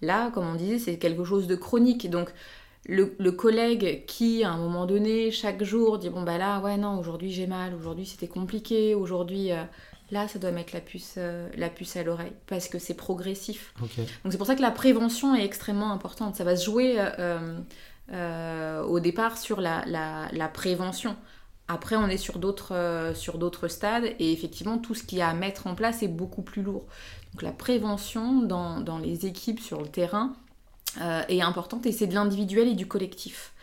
Là, 0.00 0.30
comme 0.30 0.46
on 0.46 0.54
disait, 0.54 0.78
c'est 0.78 0.98
quelque 0.98 1.24
chose 1.24 1.46
de 1.46 1.54
chronique. 1.54 2.10
Donc, 2.10 2.32
le, 2.86 3.14
le, 3.18 3.30
collègue 3.30 4.04
qui, 4.06 4.42
à 4.42 4.50
un 4.50 4.56
moment 4.56 4.86
donné, 4.86 5.30
chaque 5.30 5.62
jour, 5.62 5.98
dit 5.98 6.10
Bon, 6.10 6.22
bah 6.22 6.38
là, 6.38 6.60
ouais, 6.60 6.76
non, 6.76 6.98
aujourd'hui 6.98 7.30
j'ai 7.30 7.46
mal, 7.46 7.74
aujourd'hui 7.74 8.06
c'était 8.06 8.26
compliqué, 8.26 8.96
aujourd'hui 8.96 9.50
là, 10.12 10.28
ça 10.28 10.38
doit 10.38 10.52
mettre 10.52 10.74
la 10.74 10.80
puce, 10.80 11.14
euh, 11.16 11.48
la 11.56 11.70
puce 11.70 11.96
à 11.96 12.02
l'oreille 12.04 12.32
parce 12.46 12.68
que 12.68 12.78
c'est 12.78 12.94
progressif. 12.94 13.74
Donc 13.80 14.30
c'est 14.30 14.38
pour 14.38 14.46
ça 14.46 14.54
que 14.54 14.62
la 14.62 14.70
prévention 14.70 15.34
est 15.34 15.44
extrêmement 15.44 15.90
importante. 15.90 16.36
Ça 16.36 16.44
va 16.44 16.54
se 16.54 16.64
jouer 16.66 16.96
euh, 16.98 17.58
euh, 18.12 18.82
au 18.82 19.00
départ 19.00 19.38
sur 19.38 19.60
la, 19.60 19.84
la, 19.86 20.48
prévention. 20.48 21.16
Après, 21.66 21.96
on 21.96 22.08
est 22.08 22.18
sur 22.18 22.38
d'autres, 22.38 23.12
sur 23.14 23.38
d'autres 23.38 23.68
stades 23.68 24.04
et 24.18 24.32
effectivement, 24.32 24.76
tout 24.76 24.94
ce 24.94 25.02
qu'il 25.02 25.18
y 25.18 25.22
a 25.22 25.28
à 25.28 25.34
mettre 25.34 25.66
en 25.66 25.74
place 25.74 26.02
est 26.02 26.08
beaucoup 26.08 26.42
plus 26.42 26.62
lourd. 26.62 26.84
Donc 27.32 27.42
la 27.42 27.52
prévention 27.52 28.42
dans, 28.42 28.80
dans 28.80 28.98
les 28.98 29.24
équipes 29.24 29.60
sur 29.60 29.80
le 29.80 29.88
terrain 29.88 30.34
est 31.00 31.40
importante 31.40 31.86
et 31.86 31.92
c'est 31.92 32.06
de 32.06 32.14
l'individuel 32.14 32.68
et 32.68 32.74
du 32.74 32.86
collectif. 32.86 33.54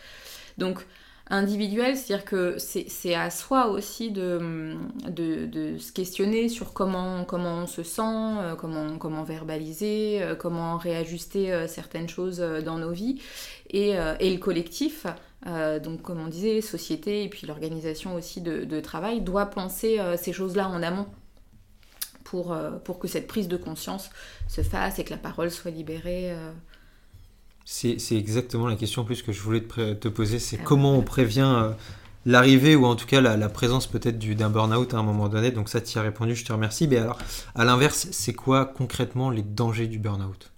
Donc 0.58 0.84
individuel, 1.30 1.96
c'est-à-dire 1.96 2.26
que 2.26 2.58
c'est 2.58 3.14
à 3.14 3.30
soi 3.30 3.68
aussi 3.68 4.10
de, 4.10 4.76
de, 5.08 5.78
se 5.78 5.92
questionner 5.92 6.50
sur 6.50 6.74
comment, 6.74 7.24
comment 7.24 7.60
on 7.60 7.68
se 7.68 7.84
sent, 7.84 8.02
euh, 8.02 8.56
comment, 8.56 8.98
comment 8.98 9.24
verbaliser, 9.24 10.24
euh, 10.24 10.36
comment 10.36 10.78
réajuster 10.78 11.54
euh, 11.54 11.68
certaines 11.68 12.10
choses 12.10 12.40
dans 12.40 12.78
nos 12.78 12.92
vies, 12.92 13.22
et, 13.70 13.92
et 14.20 14.34
le 14.34 14.40
collectif. 14.40 15.06
donc, 15.46 16.02
comme 16.02 16.20
on 16.20 16.28
disait, 16.28 16.60
société 16.62 17.24
et 17.24 17.30
puis 17.30 17.46
l'organisation 17.46 18.16
aussi 18.16 18.42
de, 18.42 18.64
de, 18.64 18.80
travail 18.80 19.22
doit 19.22 19.46
penser 19.46 20.00
ces 20.18 20.34
choses-là 20.34 20.68
en 20.68 20.82
amont 20.82 21.06
pour, 22.24 22.58
pour 22.84 22.98
que 22.98 23.08
cette 23.08 23.28
prise 23.28 23.48
de 23.48 23.58
conscience 23.58 24.10
se 24.48 24.62
fasse 24.62 24.98
et 24.98 25.04
que 25.04 25.12
la 25.12 25.18
parole 25.18 25.52
soit 25.52 25.70
libérée 25.70 26.34
c'est 27.72 28.16
exactement 28.16 28.66
la 28.66 28.76
question 28.76 29.06
plus 29.06 29.22
que 29.22 29.32
je 29.32 29.42
voulais 29.42 29.62
te, 29.62 30.08
poser, 30.08 30.40
c'est 30.40 30.58
ah 30.60 30.64
comment 30.66 30.98
on 30.98 31.04
prévient 31.04 31.54
euh, 31.56 31.72
l'arrivée 32.26 32.76
ou 32.76 32.86
en 32.86 32.96
tout 32.96 33.06
cas 33.06 33.22
la, 33.22 33.50
présence 33.50 33.86
peut-être 33.86 34.18
d'un 34.18 34.50
burn-out 34.50 34.92
à 34.96 34.98
un 34.98 35.04
moment 35.04 35.30
donné. 35.30 35.52
Donc 35.52 35.70
ça, 35.70 35.80
tu 35.80 35.96
y 35.96 36.00
as 36.00 36.02
répondu, 36.02 36.36
je 36.36 36.44
te 36.44 36.52
remercie. 36.52 36.88
Mais 36.88 36.98
alors, 36.98 37.20
à 37.54 37.66
l'inverse, 37.66 38.08
c'est 38.12 38.34
quoi 38.34 38.66
concrètement 38.66 39.30
les 39.30 39.44
dangers 39.44 39.86
du 39.86 40.00
burn-out? 40.00 40.52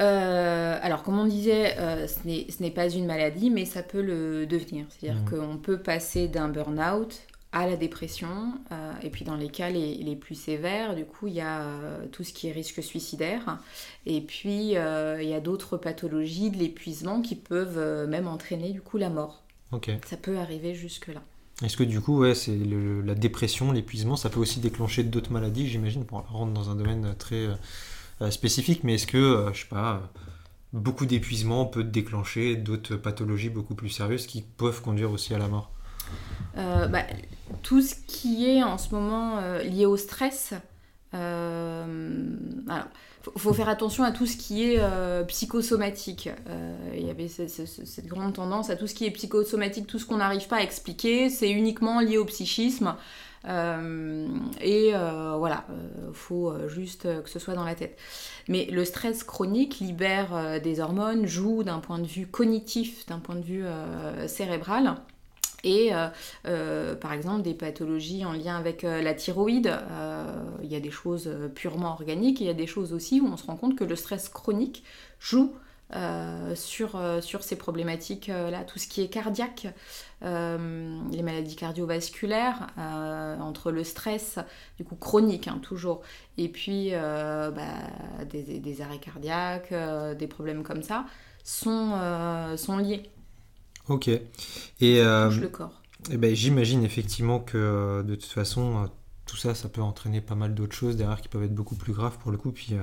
Euh, 0.00 0.78
alors, 0.82 1.04
comme 1.04 1.20
on 1.20 1.26
disait, 1.26 1.76
euh, 1.78 2.08
ce 2.08 2.62
n'est 2.62 2.70
pas 2.72 2.88
une 2.88 3.06
maladie, 3.06 3.50
mais 3.50 3.64
ça 3.64 3.84
peut 3.84 4.02
le 4.02 4.46
devenir. 4.46 4.86
C'est-à-dire 4.88 5.22
mmh. 5.22 5.30
qu'on 5.30 5.56
peut 5.56 5.78
passer 5.78 6.26
d'un 6.26 6.48
burn-out 6.48 7.20
à 7.52 7.66
la 7.66 7.76
dépression. 7.76 8.54
Euh, 8.72 8.92
et 9.02 9.10
puis 9.10 9.24
dans 9.24 9.36
les 9.36 9.48
cas 9.48 9.70
les, 9.70 10.16
plus 10.16 10.34
sévères, 10.34 10.94
du 10.94 11.04
coup, 11.04 11.26
il 11.26 11.34
y 11.34 11.40
a 11.40 11.62
euh, 11.62 12.06
tout 12.12 12.24
ce 12.24 12.32
qui 12.32 12.48
est 12.48 12.52
risque 12.52 12.82
suicidaire. 12.82 13.58
Et 14.06 14.20
puis, 14.20 14.76
euh, 14.76 15.22
il 15.22 15.28
y 15.28 15.34
a 15.34 15.40
d'autres 15.40 15.76
pathologies 15.76 16.50
de 16.50 16.58
l'épuisement 16.58 17.22
qui 17.22 17.34
peuvent 17.34 18.08
même 18.08 18.28
entraîner 18.28 18.70
du 18.72 18.80
coup 18.80 18.98
la 18.98 19.10
mort. 19.10 19.42
Ça 20.04 20.16
peut 20.16 20.38
arriver 20.38 20.74
jusque-là. 20.74 21.22
Est-ce 21.62 21.76
que 21.76 21.84
du 21.84 22.00
coup, 22.00 22.18
ouais, 22.18 22.34
c'est 22.34 22.56
la 23.04 23.14
dépression, 23.14 23.70
l'épuisement, 23.70 24.16
ça 24.16 24.30
peut 24.30 24.40
aussi 24.40 24.60
déclencher 24.60 25.04
d'autres 25.04 25.30
maladies, 25.30 25.68
j'imagine, 25.68 26.04
pour 26.04 26.22
rentrer 26.26 26.54
dans 26.54 26.70
un 26.70 26.74
domaine 26.74 27.14
très 27.18 27.46
spécifique, 28.30 28.82
mais 28.82 28.94
est-ce 28.94 29.06
que, 29.06 29.50
je 29.52 29.60
sais 29.60 29.68
pas, 29.68 30.10
beaucoup 30.72 31.04
d'épuisement 31.04 31.66
peut 31.66 31.84
déclencher 31.84 32.56
d'autres 32.56 32.96
pathologies 32.96 33.50
beaucoup 33.50 33.74
plus 33.74 33.90
sérieuses 33.90 34.26
qui 34.26 34.42
peuvent 34.42 34.80
conduire 34.80 35.12
aussi 35.12 35.34
à 35.34 35.38
la 35.38 35.48
mort? 35.48 35.70
Bah, 36.56 37.02
Tout 37.62 37.80
ce 37.80 37.94
qui 38.06 38.48
est 38.48 38.62
en 38.62 38.78
ce 38.78 38.94
moment 38.94 39.40
lié 39.62 39.86
au 39.86 39.96
stress. 39.96 40.54
alors, 41.12 42.86
faut, 43.36 43.52
faire 43.52 43.68
attention 43.68 44.02
à 44.04 44.12
tout 44.12 44.26
ce 44.26 44.36
qui 44.36 44.64
est 44.64 44.82
psychosomatique. 45.26 46.28
Il 46.94 47.06
y 47.06 47.10
avait 47.10 47.28
cette, 47.28 48.06
grande 48.06 48.34
tendance 48.34 48.70
à 48.70 48.76
tout 48.76 48.86
ce 48.86 48.94
qui 48.94 49.06
est 49.06 49.10
psychosomatique, 49.10 49.86
tout 49.86 49.98
ce 49.98 50.06
qu'on 50.06 50.18
n'arrive 50.18 50.48
pas 50.48 50.56
à 50.56 50.62
expliquer, 50.62 51.28
c'est 51.30 51.50
uniquement 51.50 52.00
lié 52.00 52.18
au 52.18 52.24
psychisme. 52.24 52.94
Euh, 53.46 54.28
et 54.60 54.90
euh, 54.94 55.36
voilà, 55.38 55.64
il 55.70 55.74
euh, 55.74 56.12
faut 56.12 56.52
juste 56.68 57.02
que 57.22 57.30
ce 57.30 57.38
soit 57.38 57.54
dans 57.54 57.64
la 57.64 57.74
tête. 57.74 57.98
Mais 58.48 58.66
le 58.66 58.84
stress 58.84 59.24
chronique 59.24 59.78
libère 59.80 60.60
des 60.62 60.80
hormones, 60.80 61.26
joue 61.26 61.62
d'un 61.62 61.78
point 61.78 61.98
de 61.98 62.06
vue 62.06 62.26
cognitif, 62.26 63.06
d'un 63.06 63.18
point 63.18 63.36
de 63.36 63.44
vue 63.44 63.64
cérébral. 64.26 64.96
Et 65.64 65.90
par 67.00 67.12
exemple, 67.12 67.42
des 67.42 67.54
pathologies 67.54 68.24
en 68.24 68.32
lien 68.32 68.56
avec 68.56 68.82
la 68.82 69.14
thyroïde, 69.14 69.76
il 70.62 70.72
y 70.72 70.76
a 70.76 70.80
des 70.80 70.90
choses 70.90 71.30
purement 71.54 71.92
organiques, 71.92 72.40
il 72.40 72.46
y 72.46 72.50
a 72.50 72.54
des 72.54 72.66
choses 72.66 72.92
aussi 72.92 73.20
où 73.20 73.26
on 73.26 73.36
se 73.36 73.46
rend 73.46 73.56
compte 73.56 73.76
que 73.76 73.84
le 73.84 73.96
stress 73.96 74.28
chronique 74.28 74.84
joue 75.18 75.54
euh, 75.92 76.54
sur, 76.54 76.94
euh, 76.94 77.20
sur 77.20 77.42
ces 77.42 77.56
problématiques-là, 77.56 78.62
tout 78.62 78.78
ce 78.78 78.86
qui 78.86 79.02
est 79.02 79.08
cardiaque, 79.08 79.66
euh, 80.22 81.00
les 81.10 81.22
maladies 81.22 81.56
cardiovasculaires, 81.56 82.68
entre 82.76 83.72
le 83.72 83.82
stress, 83.82 84.38
du 84.76 84.84
coup 84.84 84.94
chronique 84.94 85.48
hein, 85.48 85.58
toujours, 85.60 86.02
et 86.38 86.48
puis 86.48 86.92
bah, 86.92 87.50
des, 88.30 88.60
des, 88.60 88.82
arrêts 88.82 89.00
cardiaques, 89.00 89.74
des 90.16 90.26
problèmes 90.28 90.62
comme 90.62 90.84
ça, 90.84 91.06
sont, 91.42 91.98
sont 92.56 92.78
liés. 92.78 93.10
Ok. 93.90 94.08
Et, 94.08 94.20
le 94.80 95.46
corps. 95.48 95.82
Eh 96.10 96.16
ben, 96.16 96.34
J'imagine 96.34 96.82
effectivement 96.84 97.40
que 97.40 98.02
de 98.02 98.14
toute 98.14 98.30
façon, 98.30 98.88
tout 99.30 99.36
ça, 99.36 99.54
ça 99.54 99.68
peut 99.68 99.80
entraîner 99.80 100.20
pas 100.20 100.34
mal 100.34 100.54
d'autres 100.54 100.74
choses 100.74 100.96
derrière 100.96 101.20
qui 101.20 101.28
peuvent 101.28 101.44
être 101.44 101.54
beaucoup 101.54 101.76
plus 101.76 101.92
graves 101.92 102.18
pour 102.18 102.32
le 102.32 102.36
coup. 102.36 102.50
Puis, 102.50 102.70
euh, 102.72 102.82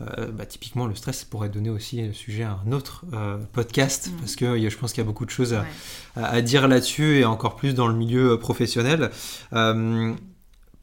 euh, 0.00 0.32
bah, 0.32 0.44
typiquement, 0.44 0.88
le 0.88 0.96
stress 0.96 1.22
pourrait 1.24 1.48
donner 1.48 1.70
aussi 1.70 2.02
le 2.02 2.12
sujet 2.12 2.42
à 2.42 2.58
un 2.66 2.72
autre 2.72 3.04
euh, 3.12 3.38
podcast 3.52 4.08
mm. 4.08 4.16
parce 4.18 4.34
que 4.34 4.68
je 4.68 4.76
pense 4.76 4.92
qu'il 4.92 5.02
y 5.02 5.06
a 5.06 5.06
beaucoup 5.06 5.24
de 5.24 5.30
choses 5.30 5.56
à, 6.16 6.42
dire 6.42 6.66
là-dessus 6.66 7.18
et 7.18 7.24
encore 7.24 7.54
plus 7.54 7.74
dans 7.74 7.86
le 7.86 7.94
milieu 7.94 8.38
professionnel. 8.38 9.10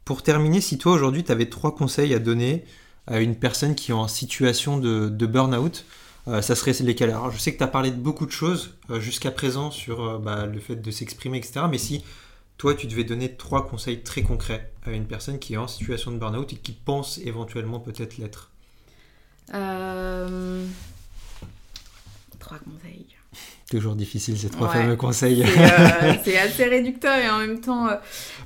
pour 0.04 0.22
terminer, 0.22 0.62
si 0.62 0.78
toi 0.78 0.92
aujourd'hui, 0.92 1.24
tu 1.24 1.32
avais 1.32 1.50
trois 1.50 1.74
conseils 1.74 2.14
à 2.14 2.18
donner 2.18 2.64
à 3.06 3.20
une 3.20 3.36
personne 3.36 3.74
qui 3.74 3.90
est 3.90 3.94
en 3.94 4.08
situation 4.08 4.78
de, 4.78 5.26
burn-out, 5.26 5.84
ça 6.26 6.54
serait 6.54 6.72
lesquels 6.84 7.10
Alors, 7.10 7.30
je 7.30 7.38
sais 7.38 7.52
que 7.52 7.58
tu 7.58 7.64
as 7.64 7.68
parlé 7.68 7.90
de 7.90 7.96
beaucoup 7.96 8.26
de 8.26 8.30
choses 8.30 8.74
jusqu'à 8.98 9.30
présent 9.30 9.70
sur 9.70 10.20
bah, 10.20 10.46
le 10.46 10.60
fait 10.60 10.76
de 10.76 10.90
s'exprimer, 10.90 11.38
etc. 11.38 11.62
Mais 11.70 11.78
si 11.78 12.04
toi, 12.62 12.74
tu 12.74 12.86
devais 12.86 13.02
donner 13.02 13.34
trois 13.34 13.66
conseils 13.66 14.02
très 14.02 14.22
concrets 14.22 14.70
à 14.86 14.92
une 14.92 15.06
personne 15.06 15.40
qui 15.40 15.54
est 15.54 15.56
en 15.56 15.66
situation 15.66 16.12
de 16.12 16.18
burn-out 16.18 16.52
et 16.52 16.56
qui 16.56 16.70
pense 16.70 17.18
éventuellement 17.18 17.80
peut-être 17.80 18.18
l'être. 18.18 18.50
Euh... 19.52 20.64
Trois 22.38 22.58
conseils. 22.58 23.06
Toujours 23.72 23.94
difficile 23.94 24.36
ces 24.36 24.50
trois 24.50 24.68
fameux 24.68 24.96
conseils. 24.96 25.42
Euh, 25.42 26.12
c'est 26.24 26.36
assez 26.36 26.64
réducteur 26.64 27.16
et 27.16 27.30
en 27.30 27.38
même 27.38 27.58
temps. 27.58 27.88
Euh, 27.88 27.96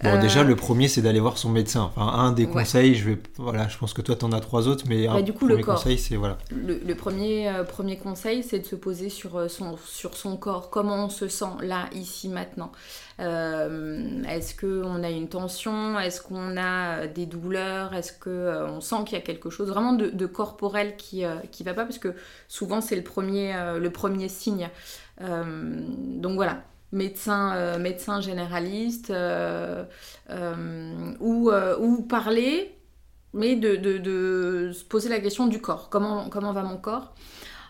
bon, 0.05 0.21
déjà, 0.21 0.45
le 0.45 0.55
premier, 0.55 0.87
c'est 0.87 1.03
d'aller 1.03 1.19
voir 1.19 1.37
son 1.37 1.49
médecin. 1.49 1.91
Enfin, 1.97 2.07
un 2.07 2.31
des 2.31 2.47
conseils, 2.47 2.95
je 2.95 3.11
vais, 3.11 3.19
voilà, 3.37 3.67
je 3.67 3.77
pense 3.77 3.93
que 3.93 4.03
toi, 4.03 4.15
tu 4.15 4.25
en 4.25 4.31
as 4.31 4.39
trois 4.39 4.69
autres, 4.69 4.85
mais 4.89 5.09
bah, 5.09 5.15
un 5.15 5.23
du 5.23 5.33
coup, 5.33 5.47
premier 5.49 5.62
le 5.62 5.65
conseil, 5.65 5.99
c'est 5.99 6.15
voilà. 6.15 6.39
Le, 6.53 6.95
premier, 6.95 7.49
euh, 7.49 7.65
premier 7.65 7.97
conseil, 7.97 8.45
c'est 8.45 8.61
de 8.61 8.67
se 8.67 8.77
poser 8.77 9.09
sur 9.09 9.51
son, 9.51 9.77
sur 9.85 10.17
son 10.17 10.37
corps. 10.37 10.71
Comment 10.71 11.07
on 11.07 11.09
se 11.09 11.27
sent 11.27 11.57
là, 11.61 11.87
ici, 11.93 12.29
maintenant? 12.29 12.71
Est-ce 13.19 14.55
qu'on 14.55 15.03
a 15.03 15.11
une 15.11 15.29
tension? 15.29 15.99
Est-ce 15.99 16.21
qu'on 16.21 16.57
a 16.57 17.09
des 17.09 17.27
douleurs? 17.27 17.95
Est-ce 17.95 18.12
qu'on 18.12 18.77
on 18.77 18.81
sent 18.81 18.97
qu'il 19.07 19.19
y 19.19 19.21
a 19.21 19.25
quelque 19.25 19.51
chose? 19.51 19.71
Vraiment 19.71 19.95
de, 19.95 20.27
corporel 20.27 20.95
qui 20.97 21.25
qui 21.51 21.65
va 21.65 21.75
pas 21.75 21.85
Parce 21.85 21.99
que 21.99 22.15
souvent, 22.47 22.81
c'est 22.81 22.95
le 22.95 23.03
premier, 23.03 23.53
le 23.81 23.91
premier 23.91 24.29
signe. 24.29 24.69
Euh, 25.21 25.45
donc 26.19 26.35
voilà, 26.35 26.63
médecin, 26.93 27.55
euh, 27.55 27.79
médecin 27.79 28.21
généraliste 28.21 29.11
euh, 29.11 29.85
ou, 31.21 31.51
ou 31.51 32.03
parler, 32.03 32.77
mais 33.33 33.57
de, 33.57 34.71
se 34.73 34.85
poser 34.85 35.09
la 35.09 35.21
question 35.21 35.47
du 35.47 35.61
corps. 35.61 35.89
Comment, 35.89 36.29
comment 36.29 36.53
va 36.53 36.63
mon 36.63 36.77
corps? 36.77 37.15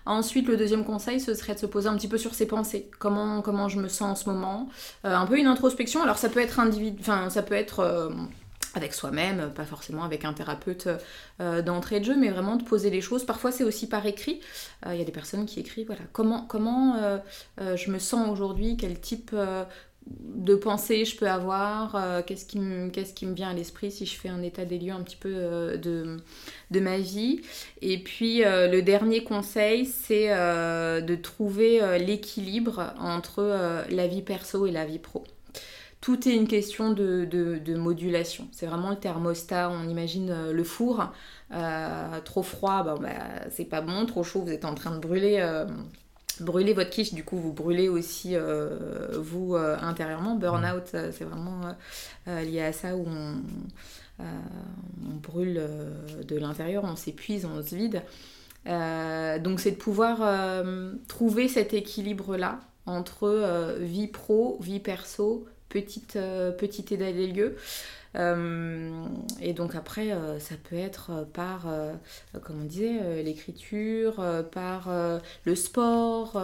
Ensuite, 0.08 0.46
le 0.46 0.56
deuxième 0.56 0.84
conseil, 0.84 1.18
ce 1.18 1.34
serait 1.34 1.54
de 1.54 1.58
se 1.58 1.66
poser 1.66 1.88
un 1.88 1.96
petit 1.96 2.06
peu 2.06 2.18
sur 2.18 2.32
ses 2.34 2.46
pensées. 2.46 2.88
Comment, 3.00 3.42
comment 3.42 3.68
je 3.68 3.80
me 3.80 3.88
sens 3.88 4.02
en 4.02 4.14
ce 4.14 4.30
moment? 4.30 4.68
Un 5.02 5.26
peu 5.26 5.36
une 5.36 5.48
introspection. 5.48 6.00
Alors, 6.00 6.16
ça 6.16 6.28
peut 6.28 6.38
être 6.38 6.60
individu... 6.60 6.98
Enfin, 7.00 7.28
ça 7.28 7.42
peut 7.42 7.56
être 7.56 8.12
avec 8.76 8.92
soi-même, 8.92 9.50
pas 9.54 9.64
forcément 9.64 10.04
avec 10.04 10.24
un 10.24 10.32
thérapeute 10.32 10.88
euh, 11.40 11.62
d'entrée 11.62 11.98
de 12.00 12.04
jeu, 12.04 12.16
mais 12.16 12.28
vraiment 12.28 12.56
de 12.56 12.62
poser 12.62 12.90
les 12.90 13.00
choses. 13.00 13.24
Parfois 13.24 13.50
c'est 13.50 13.64
aussi 13.64 13.88
par 13.88 14.04
écrit. 14.06 14.40
Euh, 14.86 14.94
il 14.94 14.98
y 14.98 15.02
a 15.02 15.04
des 15.04 15.12
personnes 15.12 15.46
qui 15.46 15.60
écrivent, 15.60 15.86
voilà, 15.86 16.02
comment, 16.12 16.42
comment 16.42 16.96
euh, 16.96 17.18
je 17.76 17.90
me 17.90 17.98
sens 17.98 18.28
aujourd'hui, 18.28 18.76
quel 18.76 19.00
type 19.00 19.34
de 20.06 20.54
pensée 20.54 21.04
je 21.04 21.16
peux 21.16 21.28
avoir, 21.28 22.24
qu'est-ce 22.26 22.44
qui, 22.44 22.60
me, 22.60 22.90
qui 22.90 23.26
me 23.26 23.34
vient 23.34 23.50
à 23.50 23.54
l'esprit 23.54 23.90
si 23.90 24.06
je 24.06 24.16
fais 24.16 24.28
un 24.28 24.42
état 24.42 24.64
des 24.64 24.78
lieux 24.78 24.92
un 24.92 25.02
petit 25.02 25.16
peu 25.16 25.30
de, 25.78 26.18
de 26.70 26.80
ma 26.80 26.98
vie? 26.98 27.40
Et 27.82 27.98
puis 27.98 28.42
le 28.44 28.80
dernier 28.82 29.24
conseil, 29.24 29.84
c'est 29.84 30.28
de 30.28 31.14
trouver 31.16 31.98
l'équilibre 31.98 32.94
entre 33.00 33.84
la 33.90 34.06
vie 34.06 34.22
perso 34.22 34.66
et 34.66 34.70
la 34.70 34.84
vie 34.84 35.00
pro 35.00 35.24
tout 36.00 36.28
est 36.28 36.34
une 36.34 36.46
question 36.46 36.92
de, 36.92 37.74
modulation. 37.76 38.48
C'est 38.52 38.66
vraiment 38.66 38.90
le 38.90 38.96
thermostat, 38.96 39.70
on 39.70 39.88
imagine 39.88 40.30
euh, 40.30 40.52
le 40.52 40.64
four. 40.64 41.10
Euh, 41.52 42.20
trop 42.24 42.42
froid, 42.42 42.84
bah, 43.00 43.08
c'est 43.50 43.64
pas 43.64 43.80
bon. 43.80 44.06
Trop 44.06 44.22
chaud, 44.22 44.42
vous 44.42 44.52
êtes 44.52 44.64
en 44.64 44.74
train 44.74 44.92
de 44.92 45.00
brûler, 45.00 45.38
euh, 45.40 45.66
brûler 46.40 46.74
votre 46.74 46.90
quiche. 46.90 47.14
Du 47.14 47.24
coup, 47.24 47.38
vous 47.38 47.52
brûlez 47.52 47.88
aussi 47.88 48.36
vous 49.14 49.56
intérieurement. 49.56 50.36
Burnout, 50.36 50.86
c'est 50.86 51.24
vraiment 51.24 51.60
lié 52.26 52.62
à 52.62 52.72
ça 52.72 52.94
où 52.94 53.06
on, 53.08 53.40
on 54.20 55.14
brûle 55.22 55.62
de 56.26 56.36
l'intérieur, 56.36 56.84
on 56.84 56.96
s'épuise, 56.96 57.46
on 57.46 57.62
se 57.62 57.74
vide. 57.74 58.02
donc, 59.42 59.60
c'est 59.60 59.72
de 59.72 59.76
pouvoir 59.76 60.64
trouver 61.08 61.48
cet 61.48 61.74
équilibre-là 61.74 62.60
entre 62.84 63.78
vie 63.80 64.08
pro, 64.08 64.58
vie 64.60 64.80
perso, 64.80 65.46
petite, 65.68 66.16
euh, 66.16 66.52
des 66.52 67.26
lieux. 67.26 67.56
Euh, 68.14 69.06
et 69.42 69.52
donc 69.52 69.74
après, 69.74 70.12
euh, 70.12 70.38
ça 70.40 70.54
peut 70.70 70.76
être 70.76 71.26
par, 71.34 71.66
comme 72.42 72.62
on 72.62 72.64
disait, 72.64 73.22
l'écriture, 73.22 74.22
par 74.52 74.88
le 75.44 75.54
sport, 75.54 76.40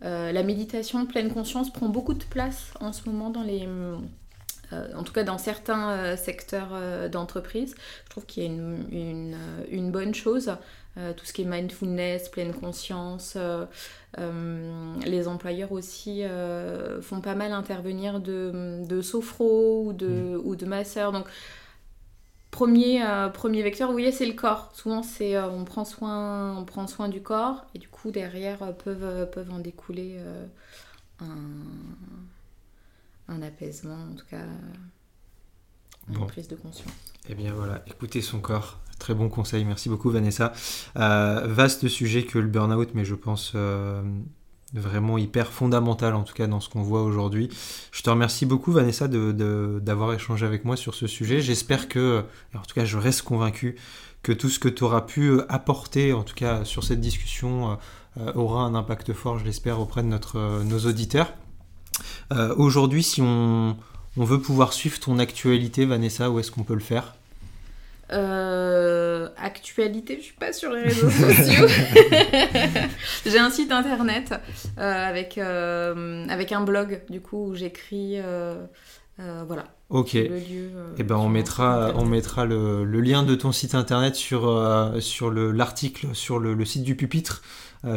la 0.00 0.42
méditation, 0.42 1.06
pleine 1.06 1.32
conscience 1.32 1.72
prend 1.72 1.88
beaucoup 1.88 2.14
de 2.14 2.24
place 2.24 2.72
en 2.80 2.92
ce 2.92 3.08
moment 3.08 3.30
dans 3.30 3.42
les... 3.42 3.66
en 4.72 5.02
tout 5.02 5.12
cas 5.12 5.24
dans 5.24 5.38
certains 5.38 6.16
secteurs 6.16 7.08
d'entreprise. 7.10 7.74
Je 8.04 8.10
trouve 8.10 8.26
qu'il 8.26 8.42
y 8.44 8.46
a 8.46 8.48
une, 8.48 9.36
une 9.70 9.90
bonne 9.90 10.14
chose. 10.14 10.52
Tout 10.94 11.24
ce 11.24 11.32
qui 11.32 11.42
est 11.42 11.46
mindfulness, 11.46 12.28
pleine 12.28 12.52
conscience, 12.52 13.36
euh, 14.18 14.94
les 15.06 15.26
employeurs 15.26 15.72
aussi 15.72 16.22
euh, 16.22 17.00
font 17.00 17.22
pas 17.22 17.34
mal 17.34 17.52
intervenir 17.52 18.20
de, 18.20 18.84
de 18.86 19.00
sophro 19.00 19.86
ou 19.86 19.92
de, 19.92 20.06
mm. 20.06 20.40
ou 20.44 20.54
de 20.54 20.66
masseurs. 20.66 21.12
Donc, 21.12 21.26
premier, 22.50 23.02
euh, 23.04 23.28
premier 23.30 23.62
vecteur, 23.62 23.90
voyez, 23.90 24.12
c'est 24.12 24.26
le 24.26 24.34
corps. 24.34 24.70
Souvent, 24.74 25.02
c'est 25.02 25.38
on, 25.40 25.64
prend 25.64 25.84
soin, 25.84 26.56
on 26.56 26.64
prend 26.64 26.86
soin 26.86 27.08
du 27.08 27.22
corps 27.22 27.64
et 27.74 27.78
du 27.78 27.88
coup, 27.88 28.10
derrière, 28.10 28.74
peuvent, 28.76 29.30
peuvent 29.30 29.50
en 29.50 29.60
découler 29.60 30.18
un, 31.20 31.26
un, 33.28 33.42
apaisement, 33.42 34.08
en 34.12 34.14
tout 34.14 34.26
cas, 34.26 34.44
une 36.10 36.26
prise 36.26 36.48
de 36.48 36.56
conscience. 36.56 36.92
Eh 37.28 37.34
bien 37.34 37.54
voilà, 37.54 37.82
écoutez 37.86 38.20
son 38.20 38.40
corps, 38.40 38.80
Très 39.02 39.14
bon 39.14 39.28
conseil, 39.28 39.64
merci 39.64 39.88
beaucoup 39.88 40.10
Vanessa. 40.10 40.52
Euh, 40.96 41.42
vaste 41.48 41.88
sujet 41.88 42.22
que 42.22 42.38
le 42.38 42.46
burn-out, 42.46 42.90
mais 42.94 43.04
je 43.04 43.16
pense 43.16 43.50
euh, 43.56 44.00
vraiment 44.72 45.18
hyper 45.18 45.48
fondamental 45.48 46.14
en 46.14 46.22
tout 46.22 46.34
cas 46.34 46.46
dans 46.46 46.60
ce 46.60 46.68
qu'on 46.68 46.82
voit 46.82 47.02
aujourd'hui. 47.02 47.48
Je 47.90 48.02
te 48.02 48.10
remercie 48.10 48.46
beaucoup 48.46 48.70
Vanessa 48.70 49.08
d'avoir 49.08 50.12
échangé 50.12 50.46
avec 50.46 50.64
moi 50.64 50.76
sur 50.76 50.94
ce 50.94 51.08
sujet. 51.08 51.40
J'espère 51.40 51.88
que, 51.88 52.22
en 52.54 52.60
tout 52.60 52.76
cas 52.76 52.84
je 52.84 52.96
reste 52.96 53.22
convaincu 53.22 53.74
que 54.22 54.30
tout 54.30 54.48
ce 54.48 54.60
que 54.60 54.68
tu 54.68 54.84
auras 54.84 55.00
pu 55.00 55.40
apporter 55.48 56.12
en 56.12 56.22
tout 56.22 56.36
cas 56.36 56.64
sur 56.64 56.84
cette 56.84 57.00
discussion 57.00 57.78
euh, 58.18 58.32
aura 58.34 58.62
un 58.62 58.76
impact 58.76 59.14
fort, 59.14 59.36
je 59.36 59.44
l'espère, 59.44 59.80
auprès 59.80 60.04
de 60.04 60.08
notre, 60.08 60.62
nos 60.62 60.78
auditeurs. 60.86 61.34
aujourd'hui, 62.56 63.02
si 63.02 63.20
on, 63.20 63.76
on 64.16 64.24
veut 64.24 64.40
pouvoir 64.40 64.72
suivre 64.72 65.00
ton 65.00 65.18
actualité 65.18 65.86
Vanessa, 65.86 66.30
où 66.30 66.38
est-ce 66.38 66.52
qu'on 66.52 66.62
peut 66.62 66.74
le 66.74 66.78
faire? 66.78 67.16
Euh, 68.12 69.28
actualité, 69.36 70.16
je 70.18 70.24
suis 70.24 70.34
pas 70.34 70.52
sur 70.52 70.72
les 70.72 70.82
réseaux 70.82 71.10
sociaux. 71.10 71.66
j'ai 73.26 73.38
un 73.38 73.50
site 73.50 73.72
internet 73.72 74.34
euh, 74.78 75.08
avec, 75.08 75.38
euh, 75.38 76.26
avec 76.28 76.52
un 76.52 76.62
blog 76.62 77.02
du 77.08 77.20
coup 77.20 77.48
où 77.48 77.54
j'écris. 77.54 78.18
voilà. 79.18 79.64
Ok. 79.88 80.14
Et 80.14 80.30
eh 80.98 81.02
ben 81.02 81.16
on 81.16 81.28
mettra, 81.28 81.92
on 81.96 82.06
mettra 82.06 82.46
le, 82.46 82.84
le, 82.84 83.00
lien 83.00 83.22
de 83.22 83.34
ton 83.34 83.52
site 83.52 83.74
internet 83.74 84.14
sur, 84.14 84.42
sur 85.00 85.30
l'article 85.30 86.14
sur 86.14 86.38
le, 86.38 86.54
le, 86.54 86.64
site 86.64 86.82
du 86.82 86.96
pupitre. 86.96 87.42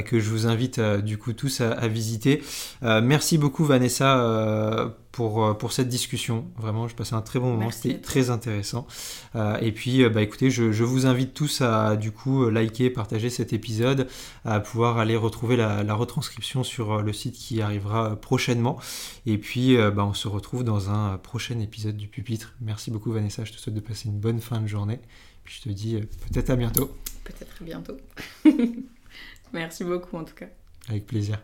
Que 0.06 0.20
je 0.20 0.30
vous 0.30 0.48
invite 0.48 0.80
du 0.80 1.18
coup 1.18 1.34
tous 1.34 1.62
à, 1.62 1.72
à 1.72 1.88
visiter. 1.88 2.44
merci 2.82 3.38
beaucoup 3.38 3.66
Vanessa 3.66 4.94
pour, 5.16 5.46
euh, 5.46 5.54
pour 5.54 5.72
cette 5.72 5.88
discussion. 5.88 6.46
Vraiment, 6.58 6.90
je 6.90 6.96
passais 6.96 7.16
un 7.16 7.22
très 7.22 7.40
bon 7.40 7.52
moment, 7.52 7.72
c'était 7.72 8.00
très 8.00 8.30
intéressant. 8.30 8.86
Euh, 9.36 9.58
et 9.60 9.72
puis, 9.72 10.04
euh, 10.04 10.10
bah, 10.10 10.22
écoutez, 10.22 10.52
je, 10.52 10.74
je, 10.74 10.84
vous 10.84 11.06
invite 11.06 11.34
tous 11.34 11.62
à 11.62 11.96
du 11.96 12.12
coup 12.12 12.50
liker, 12.50 12.90
partager 12.90 13.30
cet 13.30 13.54
épisode, 13.54 14.08
à 14.44 14.60
pouvoir 14.60 14.98
aller 14.98 15.16
retrouver 15.16 15.56
la, 15.56 15.84
la 15.84 15.94
retranscription 15.94 16.64
sur 16.64 17.02
le 17.02 17.14
site 17.14 17.36
qui 17.36 17.62
arrivera 17.62 18.18
prochainement. 18.18 18.78
Et 19.26 19.38
puis, 19.38 19.78
bah, 19.78 20.06
on 20.06 20.14
se 20.14 20.28
retrouve 20.28 20.66
dans 20.66 20.90
un 20.90 21.18
prochain 21.18 21.60
épisode 21.60 21.96
du 21.96 22.08
Pupitre. 22.08 22.54
Merci 22.60 22.92
beaucoup 22.92 23.12
Vanessa, 23.12 23.46
je 23.46 23.54
te 23.54 23.58
souhaite 23.58 23.76
de 23.76 23.80
passer 23.80 24.10
une 24.10 24.20
bonne 24.20 24.42
fin 24.42 24.60
de 24.60 24.68
journée. 24.68 25.00
Puis 25.46 25.62
je 25.64 25.70
te 25.70 25.74
dis 25.74 25.98
peut-être 25.98 26.50
à 26.50 26.56
bientôt. 26.58 26.92
Peut-être 27.24 27.56
à 27.62 27.64
bientôt. 27.64 27.98
Merci 29.56 29.86
beaucoup 29.86 30.18
en 30.18 30.26
tout 30.26 30.36
cas. 30.36 30.50
Avec 30.90 31.08
plaisir. 31.08 31.42